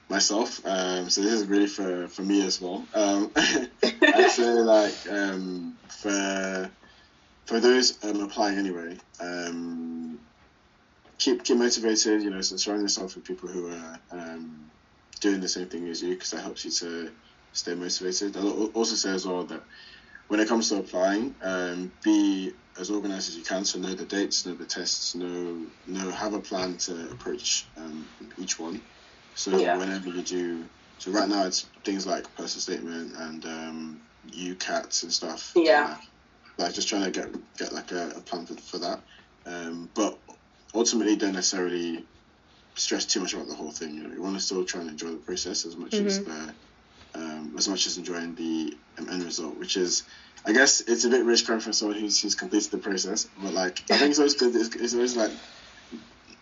myself. 0.09 0.59
Um, 0.65 1.09
so 1.09 1.21
this 1.21 1.33
is 1.33 1.47
really 1.47 1.67
for 1.67 2.07
for 2.09 2.21
me 2.21 2.45
as 2.45 2.59
well. 2.61 2.85
Um, 2.93 3.31
I'd 3.35 4.31
say 4.31 4.51
like 4.51 4.95
um, 5.09 5.77
for 5.87 6.69
for 7.49 7.59
those 7.59 7.97
um, 8.03 8.21
applying 8.21 8.59
anyway, 8.59 8.95
um, 9.19 10.19
keep 11.17 11.43
keep 11.43 11.57
motivated. 11.57 12.21
You 12.21 12.29
know, 12.29 12.41
so 12.41 12.57
surround 12.57 12.83
yourself 12.83 13.15
with 13.15 13.25
people 13.25 13.49
who 13.49 13.71
are 13.71 13.99
um, 14.11 14.69
doing 15.19 15.41
the 15.41 15.49
same 15.49 15.67
thing 15.67 15.87
as 15.89 15.99
you 16.01 16.13
because 16.13 16.29
that 16.29 16.41
helps 16.43 16.63
you 16.63 16.71
to 16.71 17.11
stay 17.51 17.73
motivated. 17.73 18.37
I'll 18.37 18.65
also 18.67 18.93
say 18.95 19.09
as 19.09 19.25
well 19.25 19.45
that 19.45 19.63
when 20.27 20.39
it 20.39 20.47
comes 20.47 20.69
to 20.69 20.77
applying, 20.77 21.35
um, 21.41 21.91
be 22.03 22.51
as 22.79 22.91
organized 22.91 23.29
as 23.29 23.35
you 23.35 23.43
can. 23.43 23.65
So 23.65 23.79
know 23.79 23.95
the 23.95 24.05
dates, 24.05 24.45
know 24.45 24.53
the 24.53 24.67
tests, 24.67 25.15
know 25.15 25.65
know 25.87 26.11
have 26.11 26.35
a 26.35 26.41
plan 26.41 26.77
to 26.85 27.09
approach 27.09 27.71
um, 27.77 28.09
each 28.37 28.59
one. 28.59 28.83
So 29.33 29.57
Yeah. 29.57 29.75
whenever 29.75 30.09
you 30.09 30.21
do, 30.21 30.69
so 30.99 31.11
right 31.11 31.27
now 31.27 31.45
it's 31.47 31.65
things 31.83 32.05
like 32.05 32.35
personal 32.35 32.61
statement 32.61 33.15
and 33.17 33.43
um, 33.45 34.01
UCATs 34.31 35.01
and 35.01 35.11
stuff. 35.11 35.51
Yeah. 35.55 35.97
Like 36.59 36.73
just 36.73 36.89
trying 36.89 37.03
to 37.03 37.11
get 37.11 37.29
get 37.57 37.73
like 37.73 37.91
a, 37.91 38.09
a 38.17 38.19
plan 38.21 38.45
for, 38.45 38.55
for 38.55 38.77
that. 38.79 38.99
Um, 39.45 39.89
but 39.95 40.19
ultimately, 40.75 41.15
don't 41.15 41.33
necessarily 41.33 42.03
stress 42.75 43.05
too 43.05 43.21
much 43.21 43.33
about 43.33 43.47
the 43.47 43.55
whole 43.55 43.71
thing. 43.71 43.95
You 43.95 44.03
know, 44.03 44.13
you 44.13 44.21
want 44.21 44.35
to 44.35 44.41
still 44.41 44.65
try 44.65 44.81
and 44.81 44.89
enjoy 44.89 45.07
the 45.07 45.17
process 45.17 45.65
as 45.65 45.77
much 45.77 45.93
as 45.93 46.23
the 46.23 46.53
um, 47.15 47.53
as 47.57 47.67
much 47.67 47.87
as 47.87 47.97
enjoying 47.97 48.35
the 48.35 48.73
um, 48.97 49.09
end 49.09 49.23
result, 49.23 49.57
which 49.57 49.77
is, 49.77 50.03
I 50.45 50.51
guess, 50.51 50.81
it's 50.81 51.05
a 51.05 51.09
bit 51.09 51.25
rich 51.25 51.45
coming 51.47 51.61
from 51.61 51.73
someone 51.73 51.97
who's 51.97 52.21
who's 52.21 52.35
completed 52.35 52.71
the 52.71 52.77
process. 52.77 53.27
But 53.41 53.53
like, 53.53 53.81
I 53.89 53.97
think 53.97 54.11
it's 54.11 54.19
always 54.19 54.35
good. 54.35 54.53
It's, 54.55 54.75
it's 54.75 54.93
always 54.93 55.15
like 55.15 55.31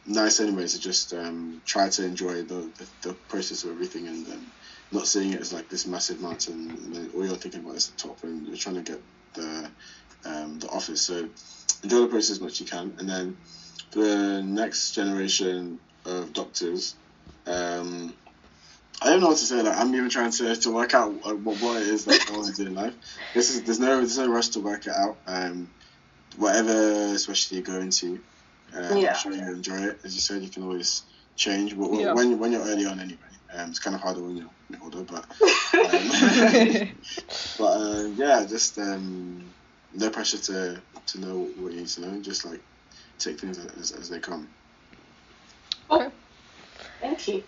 nice 0.07 0.39
anyway 0.39 0.65
to 0.65 0.79
just 0.79 1.13
um, 1.13 1.62
try 1.65 1.89
to 1.89 2.03
enjoy 2.03 2.41
the, 2.41 2.69
the, 2.77 2.88
the 3.09 3.13
process 3.29 3.63
of 3.63 3.71
everything 3.71 4.07
and 4.07 4.27
um, 4.29 4.47
not 4.91 5.05
seeing 5.05 5.33
it 5.33 5.41
as 5.41 5.53
like 5.53 5.69
this 5.69 5.86
massive 5.86 6.21
mountain 6.21 6.71
and 6.71 6.95
then 6.95 7.12
all 7.13 7.25
you're 7.25 7.36
thinking 7.36 7.59
about 7.59 7.75
is 7.75 7.89
the 7.89 7.97
top 7.97 8.24
and 8.24 8.47
you're 8.47 8.55
trying 8.55 8.75
to 8.75 8.81
get 8.81 9.01
the 9.33 9.69
um, 10.25 10.59
the 10.59 10.69
office. 10.69 11.01
So 11.01 11.29
enjoy 11.83 12.00
the 12.01 12.07
process 12.07 12.31
as 12.31 12.41
much 12.41 12.53
as 12.53 12.59
you 12.62 12.65
can, 12.65 12.95
and 13.00 13.09
then 13.09 13.38
the 13.91 14.41
next 14.43 14.93
generation 14.93 15.79
of 16.05 16.33
doctors. 16.33 16.95
Um, 17.45 18.13
I 19.01 19.09
don't 19.12 19.21
know 19.21 19.27
what 19.27 19.38
to 19.38 19.45
say. 19.45 19.62
Like 19.62 19.77
I'm 19.77 19.93
even 19.93 20.09
trying 20.09 20.31
to, 20.31 20.55
to 20.55 20.71
work 20.71 20.93
out 20.93 21.13
what, 21.24 21.38
what 21.59 21.81
it 21.81 21.88
is 21.88 22.05
that 22.05 22.27
I 22.29 22.33
want 22.33 22.47
to 22.47 22.63
do 22.63 22.67
in 22.67 22.75
life. 22.75 22.95
This 23.33 23.51
is 23.51 23.63
there's 23.63 23.79
no 23.79 23.97
there's 23.97 24.17
no 24.17 24.27
rush 24.27 24.50
to 24.50 24.59
work 24.59 24.88
it 24.88 24.93
out. 24.93 25.19
Um, 25.27 25.69
whatever 26.36 27.13
especially 27.13 27.57
you 27.57 27.63
go 27.63 27.79
into, 27.79 28.19
um, 28.74 28.97
Yeah. 28.97 29.09
I'm 29.09 29.15
sure 29.15 29.33
you 29.33 29.41
enjoy 29.41 29.77
it. 29.77 30.00
As 30.03 30.13
you 30.15 30.19
said, 30.21 30.41
you 30.41 30.50
can 30.50 30.63
always 30.63 31.03
change. 31.36 31.77
But 31.77 31.93
Yeah. 31.93 32.13
when 32.13 32.39
when 32.39 32.51
you're 32.51 32.65
early 32.65 32.86
on 32.86 33.00
anyway, 33.00 33.19
um, 33.53 33.69
it's 33.69 33.79
kind 33.79 33.95
of 33.95 34.01
harder 34.01 34.24
when 34.24 34.36
you're 34.36 34.50
older. 34.81 35.03
But 35.03 35.25
um, 35.93 36.09
but 37.59 37.63
uh, 37.63 38.03
yeah, 38.15 38.45
just 38.45 38.79
um, 38.79 39.53
no 39.94 40.10
pressure 40.10 40.38
to 40.38 40.82
to 41.08 41.20
know 41.20 41.39
what 41.58 41.74
you 41.74 41.79
need 41.79 41.88
to 41.88 42.01
know. 42.01 42.22
Just 42.22 42.46
like 42.46 42.62
take 43.20 43.39
things 43.39 43.58
as, 43.58 43.91
as 43.91 44.10
they 44.10 44.20
come. 44.20 44.48
Thank 47.00 47.27
you. 47.27 47.44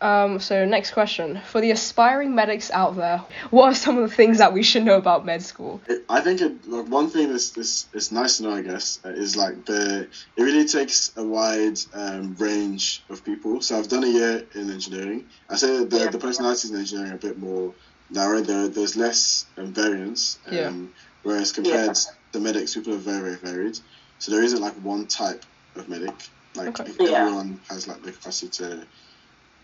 Um, 0.00 0.40
so 0.40 0.64
next 0.64 0.92
question. 0.92 1.40
For 1.50 1.60
the 1.60 1.70
aspiring 1.70 2.34
medics 2.34 2.70
out 2.70 2.96
there, 2.96 3.22
what 3.50 3.72
are 3.72 3.74
some 3.74 3.96
of 3.98 4.08
the 4.08 4.14
things 4.14 4.38
that 4.38 4.52
we 4.52 4.62
should 4.62 4.84
know 4.84 4.96
about 4.96 5.24
med 5.24 5.42
school? 5.42 5.80
It, 5.88 6.04
I 6.08 6.20
think 6.20 6.40
it, 6.40 6.68
like, 6.68 6.86
one 6.86 7.08
thing 7.08 7.30
that's, 7.30 7.50
that's, 7.50 7.84
that's 7.84 8.12
nice 8.12 8.36
to 8.36 8.44
know, 8.44 8.50
I 8.52 8.62
guess, 8.62 9.00
uh, 9.04 9.08
is 9.08 9.36
like 9.36 9.64
the 9.64 10.06
it 10.36 10.42
really 10.42 10.66
takes 10.68 11.12
a 11.16 11.24
wide 11.24 11.78
um, 11.94 12.36
range 12.38 13.02
of 13.08 13.24
people. 13.24 13.60
So 13.62 13.78
I've 13.78 13.88
done 13.88 14.04
a 14.04 14.08
year 14.08 14.44
in 14.54 14.70
engineering. 14.70 15.24
I 15.48 15.56
say 15.56 15.84
the, 15.84 15.98
Yeah. 15.98 16.10
the 16.10 16.18
personalities 16.18 16.70
in 16.70 16.76
engineering 16.76 17.12
are 17.12 17.16
a 17.16 17.18
bit 17.18 17.38
more 17.38 17.74
narrow. 18.10 18.42
There, 18.42 18.68
there's 18.68 18.96
less 18.96 19.46
um, 19.56 19.72
variance. 19.72 20.38
Um, 20.46 20.54
Yeah. 20.54 20.72
Whereas 21.26 21.50
compared 21.50 21.92
to 21.92 22.06
the 22.32 22.38
medics, 22.38 22.74
people 22.74 22.94
are 22.94 22.98
very, 22.98 23.34
very 23.34 23.54
varied. 23.54 23.76
So 24.20 24.30
there 24.30 24.44
isn't 24.44 24.60
like 24.60 24.74
one 24.74 25.08
type 25.08 25.44
of 25.74 25.88
medic. 25.88 26.14
Like 26.54 26.68
Okay. 26.68 26.88
if 26.90 27.00
Yeah. 27.00 27.18
everyone 27.18 27.60
has 27.68 27.88
like 27.88 28.00
the 28.04 28.12
capacity 28.12 28.48
to 28.58 28.86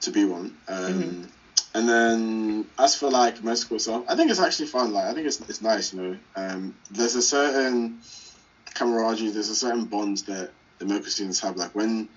to 0.01 0.11
be 0.11 0.25
one. 0.25 0.59
Um, 0.67 0.93
Mhm. 0.93 1.31
And 1.75 1.89
then 1.89 2.65
as 2.79 2.97
for 2.97 3.09
like 3.11 3.35
medical 3.45 3.57
school 3.57 3.77
itself, 3.77 4.05
I 4.09 4.17
think 4.17 4.31
it's 4.33 4.41
actually 4.41 4.67
fun. 4.77 4.93
Like 4.93 5.05
I 5.05 5.15
think 5.15 5.27
it's 5.29 5.41
it's 5.51 5.63
nice, 5.63 5.93
you 5.93 6.01
know. 6.03 6.17
Um, 6.35 6.75
there's 6.91 7.15
a 7.15 7.23
certain 7.23 8.01
camaraderie, 8.75 9.31
there's 9.31 9.49
a 9.49 9.55
certain 9.65 9.85
bond 9.85 10.19
that 10.27 10.51
the 10.81 10.87
medical 10.87 11.11
students 11.13 11.39
have. 11.45 11.57
Like 11.57 11.77
when 11.77 12.09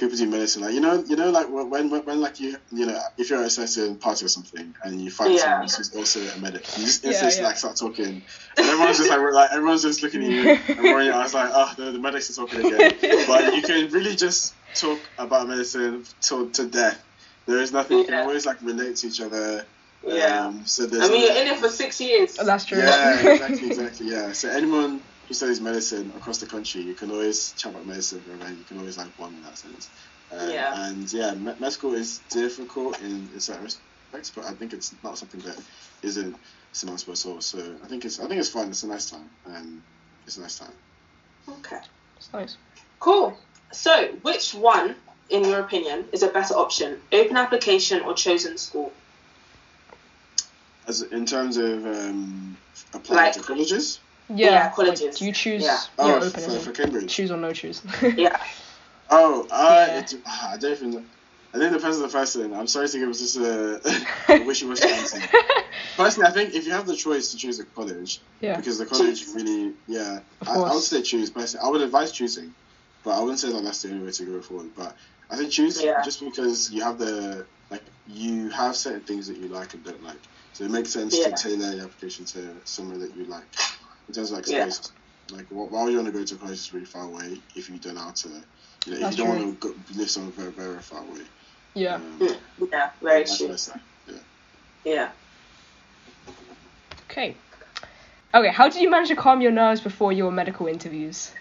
people 0.00 0.16
do 0.16 0.26
medicine, 0.28 0.62
like 0.62 0.74
you 0.74 0.80
know, 0.80 1.04
you 1.06 1.14
know, 1.16 1.30
like 1.30 1.48
when 1.48 1.88
when, 1.90 2.04
when 2.04 2.20
like 2.20 2.40
you 2.40 2.56
you 2.72 2.86
know, 2.86 2.98
if 3.18 3.30
you're 3.30 3.40
at 3.40 3.46
a 3.46 3.50
certain 3.50 3.96
party 3.96 4.24
or 4.24 4.28
something 4.28 4.74
and 4.82 5.00
you 5.00 5.10
find 5.10 5.32
Yeah. 5.34 5.40
someone 5.40 5.68
who's 5.76 5.94
also 5.94 6.20
a 6.20 6.38
medic, 6.40 6.66
you 6.78 6.84
just 6.84 7.04
Yeah, 7.04 7.10
instantly 7.10 7.38
yeah. 7.40 7.46
like 7.46 7.56
start 7.56 7.76
talking, 7.76 8.22
and 8.56 8.66
everyone's 8.66 8.96
just 8.98 9.10
like, 9.10 9.20
like 9.32 9.52
everyone's 9.52 9.82
just 9.82 10.02
looking 10.02 10.24
at 10.24 10.30
you, 10.30 10.50
and 10.74 10.78
we're, 10.82 11.12
I 11.12 11.22
was 11.22 11.34
like, 11.34 11.50
oh, 11.52 11.72
the, 11.76 11.92
the 11.92 11.98
medics 11.98 12.30
are 12.30 12.46
talking 12.46 12.64
again. 12.66 12.94
But 13.26 13.54
you 13.54 13.62
can 13.62 13.90
really 13.92 14.16
just 14.16 14.54
talk 14.74 14.98
about 15.18 15.46
medicine 15.48 16.04
till 16.20 16.50
to 16.50 16.66
death. 16.66 17.00
There 17.46 17.58
is 17.58 17.70
nothing. 17.72 17.98
You 17.98 18.04
can 18.04 18.14
always 18.14 18.46
like 18.46 18.60
relate 18.62 18.96
to 18.96 19.06
each 19.08 19.20
other. 19.20 19.64
Yeah. 20.06 20.46
Um, 20.46 20.64
so 20.66 20.86
there's 20.86 21.08
I 21.08 21.12
mean, 21.12 21.20
no- 21.20 21.26
you're 21.34 21.42
in 21.42 21.48
it 21.52 21.58
for 21.58 21.68
six 21.68 22.00
years. 22.00 22.38
Oh, 22.40 22.44
that's 22.44 22.64
true. 22.64 22.78
yeah, 22.78 23.32
exactly, 23.32 23.66
exactly. 23.72 24.06
Yeah. 24.08 24.32
So 24.32 24.48
anyone 24.48 25.00
who 25.30 25.34
studies 25.34 25.60
medicine 25.60 26.12
across 26.16 26.38
the 26.38 26.46
country, 26.46 26.80
you 26.80 26.92
can 26.92 27.08
always 27.08 27.52
chat 27.52 27.70
about 27.72 27.86
medicine, 27.86 28.20
and 28.42 28.58
you 28.58 28.64
can 28.64 28.78
always 28.78 28.98
like 28.98 29.06
one 29.16 29.32
in 29.32 29.42
that 29.44 29.56
sense. 29.56 29.88
Um, 30.32 30.50
Yeah. 30.50 30.88
And 30.88 31.12
yeah, 31.12 31.34
med 31.34 31.60
med 31.60 31.72
school 31.72 31.94
is 31.94 32.18
difficult 32.30 33.00
in, 33.00 33.28
in 33.32 33.38
certain 33.40 33.62
respects, 33.62 34.30
but 34.34 34.44
I 34.44 34.54
think 34.54 34.72
it's 34.72 34.92
not 35.04 35.18
something 35.18 35.38
that 35.42 35.56
isn't 36.02 36.34
surmountable 36.72 37.12
at 37.12 37.26
all. 37.26 37.40
So 37.40 37.58
I 37.84 37.86
think 37.86 38.04
it's 38.04 38.18
I 38.18 38.26
think 38.26 38.40
it's 38.40 38.48
fun. 38.50 38.70
It's 38.70 38.82
a 38.82 38.88
nice 38.88 39.08
time. 39.08 39.30
Um, 39.46 39.82
it's 40.26 40.36
a 40.36 40.40
nice 40.40 40.58
time. 40.58 40.74
Okay. 41.48 41.78
It's 42.16 42.32
nice. 42.32 42.56
Cool. 42.98 43.38
So, 43.72 43.92
which 44.22 44.52
one, 44.52 44.96
in 45.28 45.44
your 45.44 45.60
opinion, 45.60 46.06
is 46.10 46.24
a 46.24 46.28
better 46.28 46.54
option? 46.54 47.00
Open 47.12 47.36
application 47.36 48.00
or 48.02 48.14
chosen 48.14 48.58
school? 48.58 48.92
As 50.88 51.02
in 51.02 51.24
terms 51.24 51.56
of 51.56 51.86
um, 51.86 52.56
applying 52.94 53.26
Like- 53.26 53.34
to 53.34 53.42
colleges. 53.42 54.00
Yeah. 54.36 54.72
Yeah, 54.78 54.84
like, 54.84 54.98
do 55.16 55.24
you 55.24 55.32
choose? 55.32 55.62
Yeah. 55.64 55.78
Oh, 55.98 56.20
Yeah, 56.20 56.28
for, 56.28 56.58
for. 56.60 56.72
Cambridge. 56.72 57.12
Choose 57.14 57.30
or 57.30 57.36
no 57.36 57.52
choose. 57.52 57.82
Yeah. 58.16 58.36
Oh, 59.10 59.46
I, 59.50 59.86
Yeah. 59.86 59.98
it, 60.00 60.14
I 60.26 60.56
don't 60.58 60.72
even. 60.72 60.90
know. 60.90 61.04
I 61.52 61.58
think 61.58 61.72
it 61.72 61.76
depends 61.78 61.96
on 61.96 62.02
the 62.04 62.08
person. 62.08 62.54
I'm 62.54 62.68
sorry 62.68 62.88
to 62.88 62.98
give 62.98 63.08
this 63.08 63.36
a, 63.36 63.80
a 64.38 64.44
wishy-washy 64.44 64.84
answer. 64.88 65.18
Personally, 65.96 66.28
I 66.28 66.32
think 66.32 66.54
if 66.54 66.64
you 66.64 66.72
have 66.72 66.86
the 66.86 66.94
choice 66.94 67.32
to 67.32 67.36
choose 67.36 67.58
a 67.58 67.64
college, 67.64 68.20
yeah. 68.40 68.56
because 68.56 68.78
the 68.78 68.86
college 68.86 69.20
Choose. 69.24 69.34
really, 69.34 69.72
yeah, 69.88 70.20
Of 70.42 70.48
I, 70.48 70.54
I 70.54 70.74
would 70.74 70.82
say 70.82 71.02
choose. 71.02 71.30
Personally, 71.30 71.66
I 71.66 71.70
would 71.70 71.80
advise 71.80 72.12
choosing, 72.12 72.54
but 73.02 73.10
I 73.18 73.20
wouldn't 73.20 73.40
say 73.40 73.52
that 73.52 73.64
that's 73.64 73.82
the 73.82 73.90
only 73.90 74.04
way 74.06 74.12
to 74.12 74.24
go 74.26 74.40
forward. 74.42 74.70
But 74.76 74.94
I 75.28 75.36
think 75.36 75.50
choose 75.50 75.82
Yeah. 75.82 76.02
just 76.04 76.20
because 76.20 76.70
you 76.70 76.82
have 76.84 76.98
the 76.98 77.48
like 77.68 77.82
you 78.06 78.48
have 78.50 78.76
certain 78.76 79.02
things 79.02 79.26
that 79.26 79.38
you 79.38 79.48
like 79.48 79.74
and 79.74 79.84
don't 79.84 80.02
like, 80.04 80.20
so 80.52 80.64
it 80.64 80.70
makes 80.70 80.92
sense 80.92 81.18
Yeah. 81.18 81.34
to 81.34 81.48
tailor 81.48 81.72
your 81.74 81.84
application 81.86 82.26
to 82.26 82.60
somewhere 82.64 82.98
that 82.98 83.14
you 83.16 83.24
like 83.24 83.48
in 84.10 84.14
terms 84.14 84.32
of 84.32 84.38
like 84.38 84.48
Yeah. 84.48 84.68
space. 84.68 84.92
Like, 85.30 85.46
why 85.50 85.84
would 85.84 85.92
you 85.92 85.98
want 85.98 86.12
to 86.12 86.18
go 86.18 86.24
to 86.24 86.34
a 86.34 86.38
college 86.38 86.58
that's 86.58 86.74
really 86.74 86.86
far 86.86 87.04
away 87.04 87.40
if 87.54 87.70
you 87.70 87.78
don't 87.78 87.94
know 87.94 88.00
how 88.00 88.10
to, 88.10 88.28
you 88.28 88.34
know, 88.34 88.42
if 88.94 89.00
That's 89.00 89.16
you 89.16 89.24
don't 89.24 89.36
true. 89.36 89.44
want 89.46 89.60
to 89.60 89.68
go, 89.68 89.74
live 89.94 90.10
somewhere 90.10 90.32
very, 90.32 90.50
very 90.50 90.82
far 90.82 91.02
away? 91.02 91.20
Yeah. 91.74 91.94
Um, 91.94 92.18
Yeah, 92.72 92.90
very 93.00 93.20
that's 93.20 93.38
true. 93.38 93.46
what 93.46 93.52
I 93.52 93.56
say. 93.56 93.72
Yeah. 94.08 94.18
Yeah. 94.84 95.08
Okay. 97.08 97.36
Okay, 98.34 98.48
how 98.48 98.68
did 98.68 98.82
you 98.82 98.90
manage 98.90 99.08
to 99.08 99.16
calm 99.16 99.40
your 99.40 99.52
nerves 99.52 99.80
before 99.80 100.12
your 100.12 100.32
medical 100.32 100.66
interviews? 100.66 101.32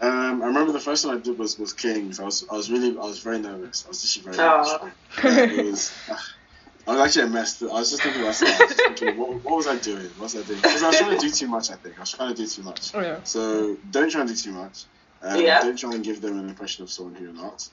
Um, 0.00 0.42
I 0.42 0.46
remember 0.46 0.72
the 0.72 0.80
first 0.80 1.04
one 1.04 1.18
I 1.18 1.20
did 1.20 1.38
was 1.38 1.58
was 1.58 1.74
Kings. 1.74 2.20
I 2.20 2.24
was 2.24 2.46
I 2.50 2.56
was 2.56 2.70
really 2.70 2.90
I 2.90 3.04
was 3.04 3.20
very 3.20 3.38
nervous. 3.38 3.84
I 3.84 3.88
was 3.88 4.02
actually 4.02 4.36
very 4.36 4.48
Oh. 4.48 4.90
nervous. 5.22 5.52
Yeah, 5.52 5.60
it 5.60 5.64
was. 5.66 5.92
I 6.86 6.92
was 6.92 7.00
actually 7.00 7.22
a 7.22 7.28
mess. 7.28 7.62
I 7.62 7.66
was 7.66 7.90
just 7.90 8.02
thinking 8.02 8.20
about 8.22 8.28
myself. 8.40 8.60
I 8.60 8.64
was 8.64 8.76
just 8.76 8.82
thinking, 8.98 9.18
what, 9.18 9.42
what 9.44 9.56
was 9.56 9.66
I 9.66 9.78
doing? 9.78 10.04
What 10.16 10.24
was 10.24 10.36
I 10.36 10.42
doing? 10.42 10.60
Because 10.60 10.82
I 10.82 10.88
was 10.88 10.98
trying 10.98 11.18
to 11.18 11.26
do 11.26 11.30
too 11.30 11.48
much. 11.48 11.70
I 11.70 11.74
think 11.76 11.96
I 11.96 12.00
was 12.00 12.10
trying 12.12 12.34
to 12.34 12.42
do 12.42 12.46
too 12.46 12.62
much. 12.62 12.94
Oh 12.94 13.00
yeah. 13.00 13.22
So 13.24 13.76
don't 13.90 14.10
try 14.10 14.20
and 14.20 14.28
do 14.28 14.36
too 14.36 14.52
much. 14.52 14.84
Um, 15.22 15.40
Yeah. 15.40 15.60
Don't 15.62 15.78
try 15.78 15.92
and 15.94 16.04
give 16.04 16.20
them 16.20 16.38
an 16.38 16.48
impression 16.48 16.84
of 16.84 16.90
someone 16.90 17.14
who 17.14 17.24
you're 17.24 17.32
not. 17.32 17.66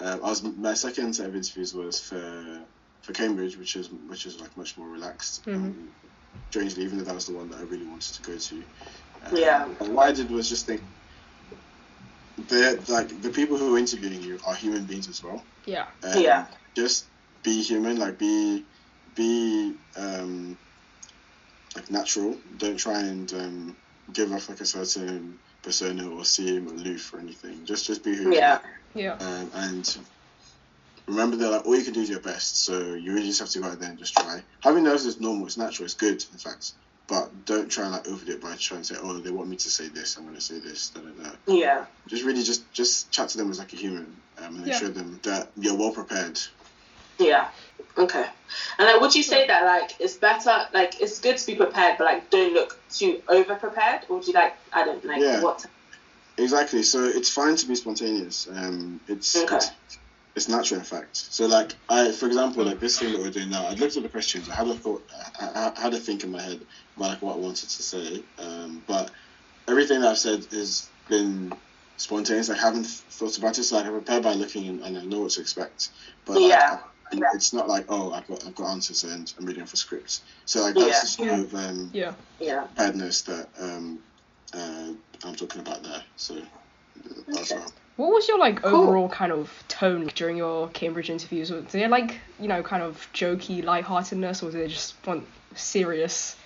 Um, 0.00 0.20
I 0.24 0.28
was 0.28 0.42
my 0.42 0.74
second 0.74 1.14
set 1.14 1.26
of 1.26 1.34
interviews 1.36 1.72
was 1.74 2.00
for 2.00 2.60
for 3.02 3.12
Cambridge, 3.12 3.56
which 3.56 3.76
is 3.76 3.88
which 4.08 4.26
is 4.26 4.40
like 4.40 4.56
much 4.56 4.76
more 4.76 4.88
relaxed. 4.88 5.44
Mhm. 5.46 5.54
Um, 5.54 5.88
strangely, 6.50 6.82
even 6.84 6.98
though 6.98 7.04
that 7.04 7.14
was 7.14 7.26
the 7.26 7.34
one 7.34 7.48
that 7.50 7.58
I 7.60 7.62
really 7.62 7.86
wanted 7.86 8.14
to 8.16 8.22
go 8.22 8.36
to. 8.36 8.56
Um, 9.26 9.36
Yeah. 9.36 9.68
And 9.80 9.94
what 9.94 10.08
I 10.08 10.12
did 10.12 10.30
was 10.30 10.48
just 10.48 10.66
think. 10.66 10.82
The 12.48 12.78
like 12.88 13.22
the 13.22 13.30
people 13.30 13.56
who 13.56 13.74
are 13.74 13.78
interviewing 13.78 14.22
you 14.22 14.38
are 14.46 14.54
human 14.54 14.84
beings 14.84 15.08
as 15.08 15.22
well. 15.22 15.42
Yeah. 15.64 15.86
Um, 16.02 16.20
Yeah. 16.20 16.46
Just 16.76 17.06
be 17.46 17.62
human, 17.62 17.96
like 17.96 18.18
be 18.18 18.64
be 19.14 19.74
um 19.96 20.58
like 21.76 21.90
natural. 21.90 22.38
Don't 22.56 22.76
try 22.76 23.00
and 23.00 23.32
um 23.32 23.76
give 24.12 24.32
off 24.32 24.48
like 24.48 24.60
a 24.60 24.66
certain 24.66 25.38
persona 25.62 26.08
or 26.10 26.24
seem 26.24 26.66
aloof 26.66 27.14
or 27.14 27.20
anything. 27.20 27.64
Just 27.64 27.86
just 27.86 28.02
be 28.04 28.16
who 28.16 28.24
you 28.24 28.32
Yeah. 28.34 28.54
are. 28.54 28.62
Yeah. 28.94 29.16
Um, 29.20 29.50
and 29.54 29.96
remember 31.06 31.36
that 31.36 31.50
like 31.50 31.66
all 31.66 31.76
you 31.76 31.84
can 31.84 31.94
do 31.94 32.00
is 32.00 32.10
your 32.10 32.20
best. 32.20 32.64
So 32.64 32.94
you 32.94 33.14
really 33.14 33.28
just 33.28 33.40
have 33.40 33.50
to 33.50 33.60
go 33.60 33.68
out 33.68 33.78
there 33.78 33.90
and 33.90 33.98
just 33.98 34.14
try. 34.14 34.42
Having 34.62 34.84
nerves 34.84 35.06
is 35.06 35.20
normal. 35.20 35.46
It's 35.46 35.56
natural. 35.56 35.84
It's 35.86 35.94
good, 35.94 36.24
in 36.32 36.38
fact. 36.38 36.72
But 37.08 37.44
don't 37.44 37.70
try 37.70 37.84
and 37.84 37.92
like 37.92 38.08
overdo 38.08 38.32
it 38.32 38.40
by 38.40 38.56
trying 38.56 38.82
to 38.82 38.86
say, 38.94 38.96
oh, 39.00 39.18
they 39.20 39.30
want 39.30 39.48
me 39.48 39.56
to 39.58 39.70
say 39.70 39.86
this. 39.86 40.16
I'm 40.16 40.24
going 40.24 40.34
to 40.34 40.40
say 40.40 40.58
this. 40.58 40.90
Da, 40.90 41.00
da, 41.02 41.12
da 41.22 41.30
Yeah. 41.46 41.84
just 42.08 42.24
really 42.24 42.42
just 42.42 42.72
just 42.72 43.12
chat 43.12 43.28
to 43.28 43.38
them 43.38 43.50
as 43.50 43.60
like 43.60 43.72
a 43.72 43.76
human 43.76 44.16
um, 44.38 44.56
and 44.56 44.60
then 44.62 44.68
Yeah. 44.68 44.78
show 44.78 44.88
them 44.88 45.20
that 45.22 45.52
you're 45.56 45.76
well 45.76 45.92
prepared. 45.92 46.38
Yeah. 47.18 47.48
Okay. 47.98 48.26
And 48.78 48.86
like, 48.86 49.00
would 49.00 49.14
you 49.14 49.22
say 49.22 49.46
that 49.46 49.64
like 49.64 49.92
it's 50.00 50.14
better, 50.16 50.66
like 50.74 51.00
it's 51.00 51.18
good 51.20 51.38
to 51.38 51.46
be 51.46 51.54
prepared, 51.56 51.96
but 51.98 52.04
like 52.04 52.30
don't 52.30 52.52
look 52.52 52.78
too 52.90 53.22
over 53.28 53.54
prepared, 53.54 54.02
or 54.08 54.20
do 54.20 54.26
you 54.28 54.32
like 54.32 54.54
I 54.72 54.84
don't 54.84 55.04
like 55.04 55.20
Yeah. 55.22 55.42
what? 55.42 55.64
Exactly. 56.38 56.82
So 56.82 57.04
it's 57.04 57.30
fine 57.30 57.56
to 57.56 57.66
be 57.66 57.74
spontaneous. 57.74 58.46
Um, 58.50 59.00
it's, 59.08 59.34
Okay. 59.36 59.56
it's 59.56 59.70
it's 60.34 60.48
natural, 60.50 60.80
in 60.80 60.84
fact. 60.84 61.16
So 61.16 61.46
like 61.46 61.72
I, 61.88 62.12
for 62.12 62.26
example, 62.26 62.64
like 62.64 62.78
this 62.78 62.98
thing 62.98 63.12
that 63.12 63.20
we're 63.22 63.30
doing 63.30 63.48
now, 63.48 63.66
I 63.66 63.72
looked 63.72 63.96
at 63.96 64.02
the 64.02 64.08
questions. 64.10 64.50
I 64.50 64.54
had 64.54 64.68
a 64.68 64.74
thought. 64.74 65.02
I, 65.40 65.46
I, 65.46 65.72
I 65.74 65.80
had 65.80 65.94
a 65.94 65.98
think 65.98 66.24
in 66.24 66.30
my 66.30 66.42
head 66.42 66.60
about 66.96 67.08
like 67.08 67.22
what 67.22 67.36
I 67.36 67.38
wanted 67.38 67.70
to 67.70 67.82
say. 67.82 68.22
Um, 68.38 68.82
but 68.86 69.10
everything 69.66 70.00
that 70.02 70.10
I've 70.10 70.18
said 70.18 70.44
has 70.52 70.90
been 71.08 71.54
spontaneous. 71.96 72.50
I 72.50 72.56
haven't 72.58 72.84
thought 72.86 73.38
about 73.38 73.58
it. 73.58 73.64
So 73.64 73.76
like, 73.76 73.86
I 73.86 73.88
prepare 73.88 74.20
by 74.20 74.34
looking 74.34 74.68
and, 74.68 74.82
and 74.82 74.98
I 74.98 75.04
know 75.06 75.20
what 75.20 75.30
to 75.32 75.40
expect. 75.40 75.88
But 76.26 76.34
like, 76.34 76.50
Yeah. 76.50 76.78
I- 76.84 76.88
it's 77.12 77.52
not 77.52 77.68
like 77.68 77.86
oh 77.88 78.12
I've 78.12 78.26
got 78.26 78.46
I've 78.46 78.54
got 78.54 78.70
answers 78.70 79.04
and 79.04 79.32
I'm 79.38 79.46
reading 79.46 79.62
off 79.62 79.72
a 79.72 79.76
script. 79.76 80.20
So 80.44 80.62
like 80.62 80.74
that's 80.74 81.18
Yeah. 81.18 81.34
the 81.34 81.36
sort 81.36 81.46
of 81.46 81.54
um, 81.54 81.90
Yeah. 81.92 82.12
Yeah. 82.40 82.60
preparedness 82.66 83.22
that 83.22 83.48
um, 83.60 83.98
uh, 84.54 84.92
I'm 85.24 85.34
talking 85.34 85.60
about 85.60 85.82
there. 85.82 86.02
So 86.16 86.36
that's 87.28 87.52
Okay. 87.52 87.60
what. 87.60 87.72
What 87.96 88.12
was 88.12 88.28
your 88.28 88.38
like 88.38 88.60
Cool. 88.60 88.82
overall 88.82 89.08
kind 89.08 89.32
of 89.32 89.50
tone 89.68 90.10
during 90.14 90.36
your 90.36 90.68
Cambridge 90.68 91.08
interviews? 91.08 91.50
Was 91.50 91.74
it 91.74 91.88
like 91.90 92.20
you 92.38 92.46
know 92.48 92.62
kind 92.62 92.82
of 92.82 93.08
jokey 93.14 93.64
lightheartedness, 93.64 94.42
or 94.42 94.50
did 94.50 94.60
it 94.60 94.68
just 94.68 94.94
want 95.06 95.26
serious 95.54 96.36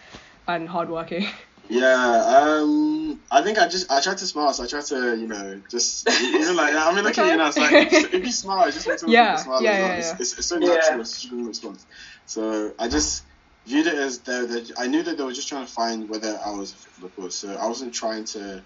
and 0.47 0.69
hardworking? 0.69 1.27
Yeah, 1.69 2.59
um, 2.61 3.00
I 3.31 3.43
think 3.43 3.59
I 3.59 3.69
just 3.69 3.93
I 3.93 4.01
tried 4.01 4.19
to 4.21 4.27
smile, 4.29 4.55
so 4.55 4.65
I 4.65 4.69
tried 4.69 4.87
to 4.87 5.17
you 5.19 5.29
know 5.29 5.63
just 5.71 6.09
even 6.23 6.57
like 6.57 6.75
I 6.75 6.95
mean 6.95 7.05
looking 7.05 7.25
at 7.25 7.31
you 7.31 7.37
now, 7.37 7.49
it's 7.49 7.61
like 7.61 7.77
if 7.79 8.25
you 8.25 8.33
smile, 8.33 8.69
it 8.69 8.73
just 8.73 8.89
makes 8.89 9.05
other 9.05 9.15
Yeah, 9.15 9.19
people 9.19 9.39
smile 9.39 9.63
yeah, 9.63 9.71
as 9.71 9.79
well. 9.79 9.95
yeah, 9.95 9.99
It's, 9.99 10.13
yeah. 10.13 10.19
it's, 10.19 10.39
it's 10.39 10.49
so 10.49 10.59
Yeah. 10.61 10.71
natural, 10.71 11.03
it's 11.03 11.15
such 11.21 11.27
a 11.31 11.35
good 11.35 11.47
response. 11.47 11.87
So 12.27 12.75
I 12.81 12.89
just 12.89 13.25
viewed 13.67 13.89
it 13.89 13.97
as 13.97 14.23
though 14.23 14.47
they 14.47 14.65
I 14.79 14.89
knew 14.89 15.05
that 15.05 15.19
they 15.19 15.25
were 15.25 15.33
just 15.35 15.49
trying 15.49 15.67
to 15.67 15.73
find 15.73 16.09
whether 16.09 16.41
I 16.45 16.53
was 16.53 16.73
a 16.73 16.77
fit 16.79 16.95
for 16.95 17.03
the 17.03 17.11
course. 17.11 17.37
So 17.37 17.55
I 17.55 17.69
wasn't 17.69 17.95
trying 17.95 18.27
to 18.27 18.65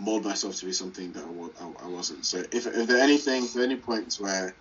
mold 0.00 0.24
myself 0.24 0.56
to 0.56 0.66
be 0.66 0.72
something 0.72 1.12
that 1.12 1.24
I, 1.24 1.64
I, 1.64 1.86
I 1.86 1.88
wasn't. 1.88 2.26
So 2.26 2.44
if 2.52 2.66
if 2.66 2.86
there 2.88 3.02
anything, 3.02 3.44
if 3.46 3.54
there 3.54 3.64
any 3.64 3.76
points 3.76 4.20
where 4.20 4.54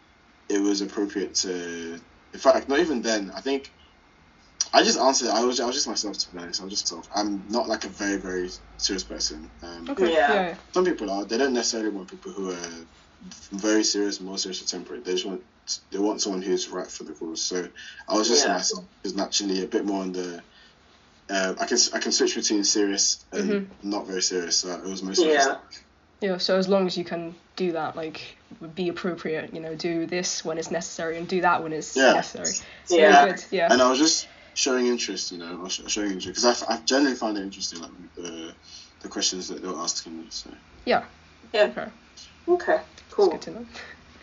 it 0.49 0.59
was 0.61 0.81
appropriate 0.81 1.35
to, 1.35 1.99
in 2.33 2.39
fact, 2.39 2.67
not 2.69 2.79
even 2.79 3.01
then. 3.01 3.31
I 3.35 3.41
think 3.41 3.71
I 4.75 4.83
just 4.83 4.97
answered. 4.99 5.29
I 5.29 5.43
was 5.43 5.59
I 5.59 5.65
was 5.65 5.75
just 5.75 5.87
myself 5.87 6.17
to 6.17 6.31
be 6.33 6.39
honest. 6.39 6.59
I 6.61 6.63
was 6.65 6.73
just 6.73 6.91
myself. 6.91 7.07
I'm 7.15 7.43
not 7.49 7.67
like 7.67 7.85
a 7.85 7.89
very 7.89 8.17
very 8.17 8.49
serious 8.77 9.03
person. 9.03 9.49
Um, 9.61 9.89
Okay. 9.89 10.11
Yeah. 10.13 10.33
Yeah. 10.33 10.55
Some 10.71 10.85
people 10.85 11.09
are. 11.11 11.25
They 11.25 11.37
don't 11.37 11.53
necessarily 11.53 11.89
want 11.89 12.09
people 12.09 12.31
who 12.31 12.51
are 12.51 12.69
very 13.51 13.83
serious, 13.83 14.19
more 14.19 14.37
serious 14.37 14.61
or 14.61 14.65
temperate. 14.65 15.05
They 15.05 15.13
just 15.13 15.25
want 15.25 15.41
they 15.91 15.99
want 15.99 16.21
someone 16.21 16.41
who's 16.41 16.67
right 16.69 16.87
for 16.87 17.03
the 17.03 17.13
cause. 17.13 17.41
So 17.41 17.67
I 18.09 18.15
was 18.15 18.27
just 18.27 18.45
Yeah. 18.45 18.53
myself. 18.53 18.83
Is 19.03 19.15
naturally 19.15 19.63
a 19.63 19.67
bit 19.67 19.85
more 19.85 20.01
on 20.01 20.11
the. 20.11 20.41
Uh, 21.29 21.53
I 21.59 21.65
can 21.65 21.77
I 21.93 21.99
can 21.99 22.11
switch 22.11 22.35
between 22.35 22.63
serious 22.63 23.23
and 23.31 23.49
Mhm. 23.49 23.65
not 23.83 24.07
very 24.07 24.21
serious. 24.21 24.57
So 24.57 24.69
it 24.73 24.83
was 24.83 25.03
mostly 25.03 25.29
Yeah. 25.29 25.45
just 25.45 25.83
Yeah. 26.21 26.37
So 26.37 26.57
as 26.57 26.67
long 26.67 26.87
as 26.87 26.97
you 26.97 27.03
can 27.05 27.35
do 27.55 27.73
that, 27.73 27.95
like 27.95 28.37
be 28.75 28.89
appropriate, 28.89 29.53
you 29.53 29.59
know, 29.61 29.75
do 29.75 30.05
this 30.05 30.43
when 30.43 30.57
it's 30.57 30.71
necessary 30.71 31.17
and 31.17 31.27
do 31.27 31.41
that 31.41 31.61
when 31.63 31.73
it's 31.73 31.95
Yeah. 31.95 32.13
necessary. 32.13 32.49
It's 32.83 32.91
Yeah. 32.91 33.27
Good. 33.27 33.45
Yeah. 33.51 33.71
and 33.71 33.81
I 33.81 33.89
was 33.89 33.99
just 33.99 34.27
showing 34.55 34.87
interest, 34.87 35.31
you 35.31 35.37
know, 35.37 35.51
I 35.59 35.63
was 35.63 35.73
sh- 35.73 35.81
showing 35.87 36.11
interest 36.11 36.27
because 36.43 36.63
I, 36.63 36.75
I 36.75 36.79
generally 36.81 37.15
find 37.15 37.37
it 37.37 37.41
interesting, 37.41 37.81
like 37.81 37.91
the 38.15 38.53
the 39.01 39.09
questions 39.09 39.47
that 39.49 39.61
they're 39.61 39.75
asking 39.75 40.17
me. 40.17 40.25
So 40.29 40.49
Yeah. 40.85 41.03
Yeah. 41.53 41.63
Okay. 41.63 41.87
Okay. 42.47 42.81
It's 42.95 43.03
Cool. 43.11 43.29
good 43.31 43.41
to 43.43 43.51
know. 43.51 43.65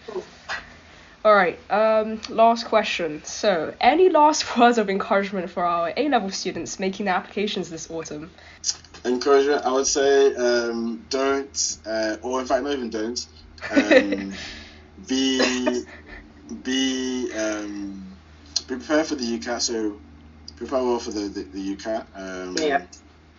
Cool. 0.07 0.25
All 1.25 1.35
right. 1.35 1.59
Um, 1.71 2.19
last 2.31 2.65
question. 2.67 3.23
So, 3.25 3.75
any 3.79 4.09
last 4.09 4.57
words 4.59 4.79
of 4.79 4.89
encouragement 4.89 5.51
for 5.51 5.65
our 5.65 5.93
A 5.97 6.09
level 6.09 6.31
students 6.31 6.81
making 6.81 7.07
their 7.07 7.15
applications 7.15 7.69
this 7.69 7.91
autumn? 7.91 8.31
encouragement, 9.05 9.65
I 9.65 9.73
would 9.73 9.87
say, 9.87 10.35
um, 10.35 11.05
don't, 11.09 11.77
uh, 11.87 12.17
or 12.23 12.41
in 12.41 12.47
fact, 12.47 12.65
not 12.65 12.73
even 12.73 12.91
don't. 12.91 13.27
Um, 13.71 14.33
be 15.09 15.85
be 16.63 17.33
um, 17.35 18.05
be 18.69 18.77
prepared 18.77 19.07
for 19.07 19.15
the 19.15 19.39
UCAT. 19.39 19.61
So 19.61 20.01
prepare 20.61 20.85
well 20.85 20.99
for 20.99 21.11
the 21.11 21.21
the, 21.21 21.43
the 21.45 21.77
UCAT. 21.77 22.07
Um, 22.15 22.57
Yeah. 22.57 22.83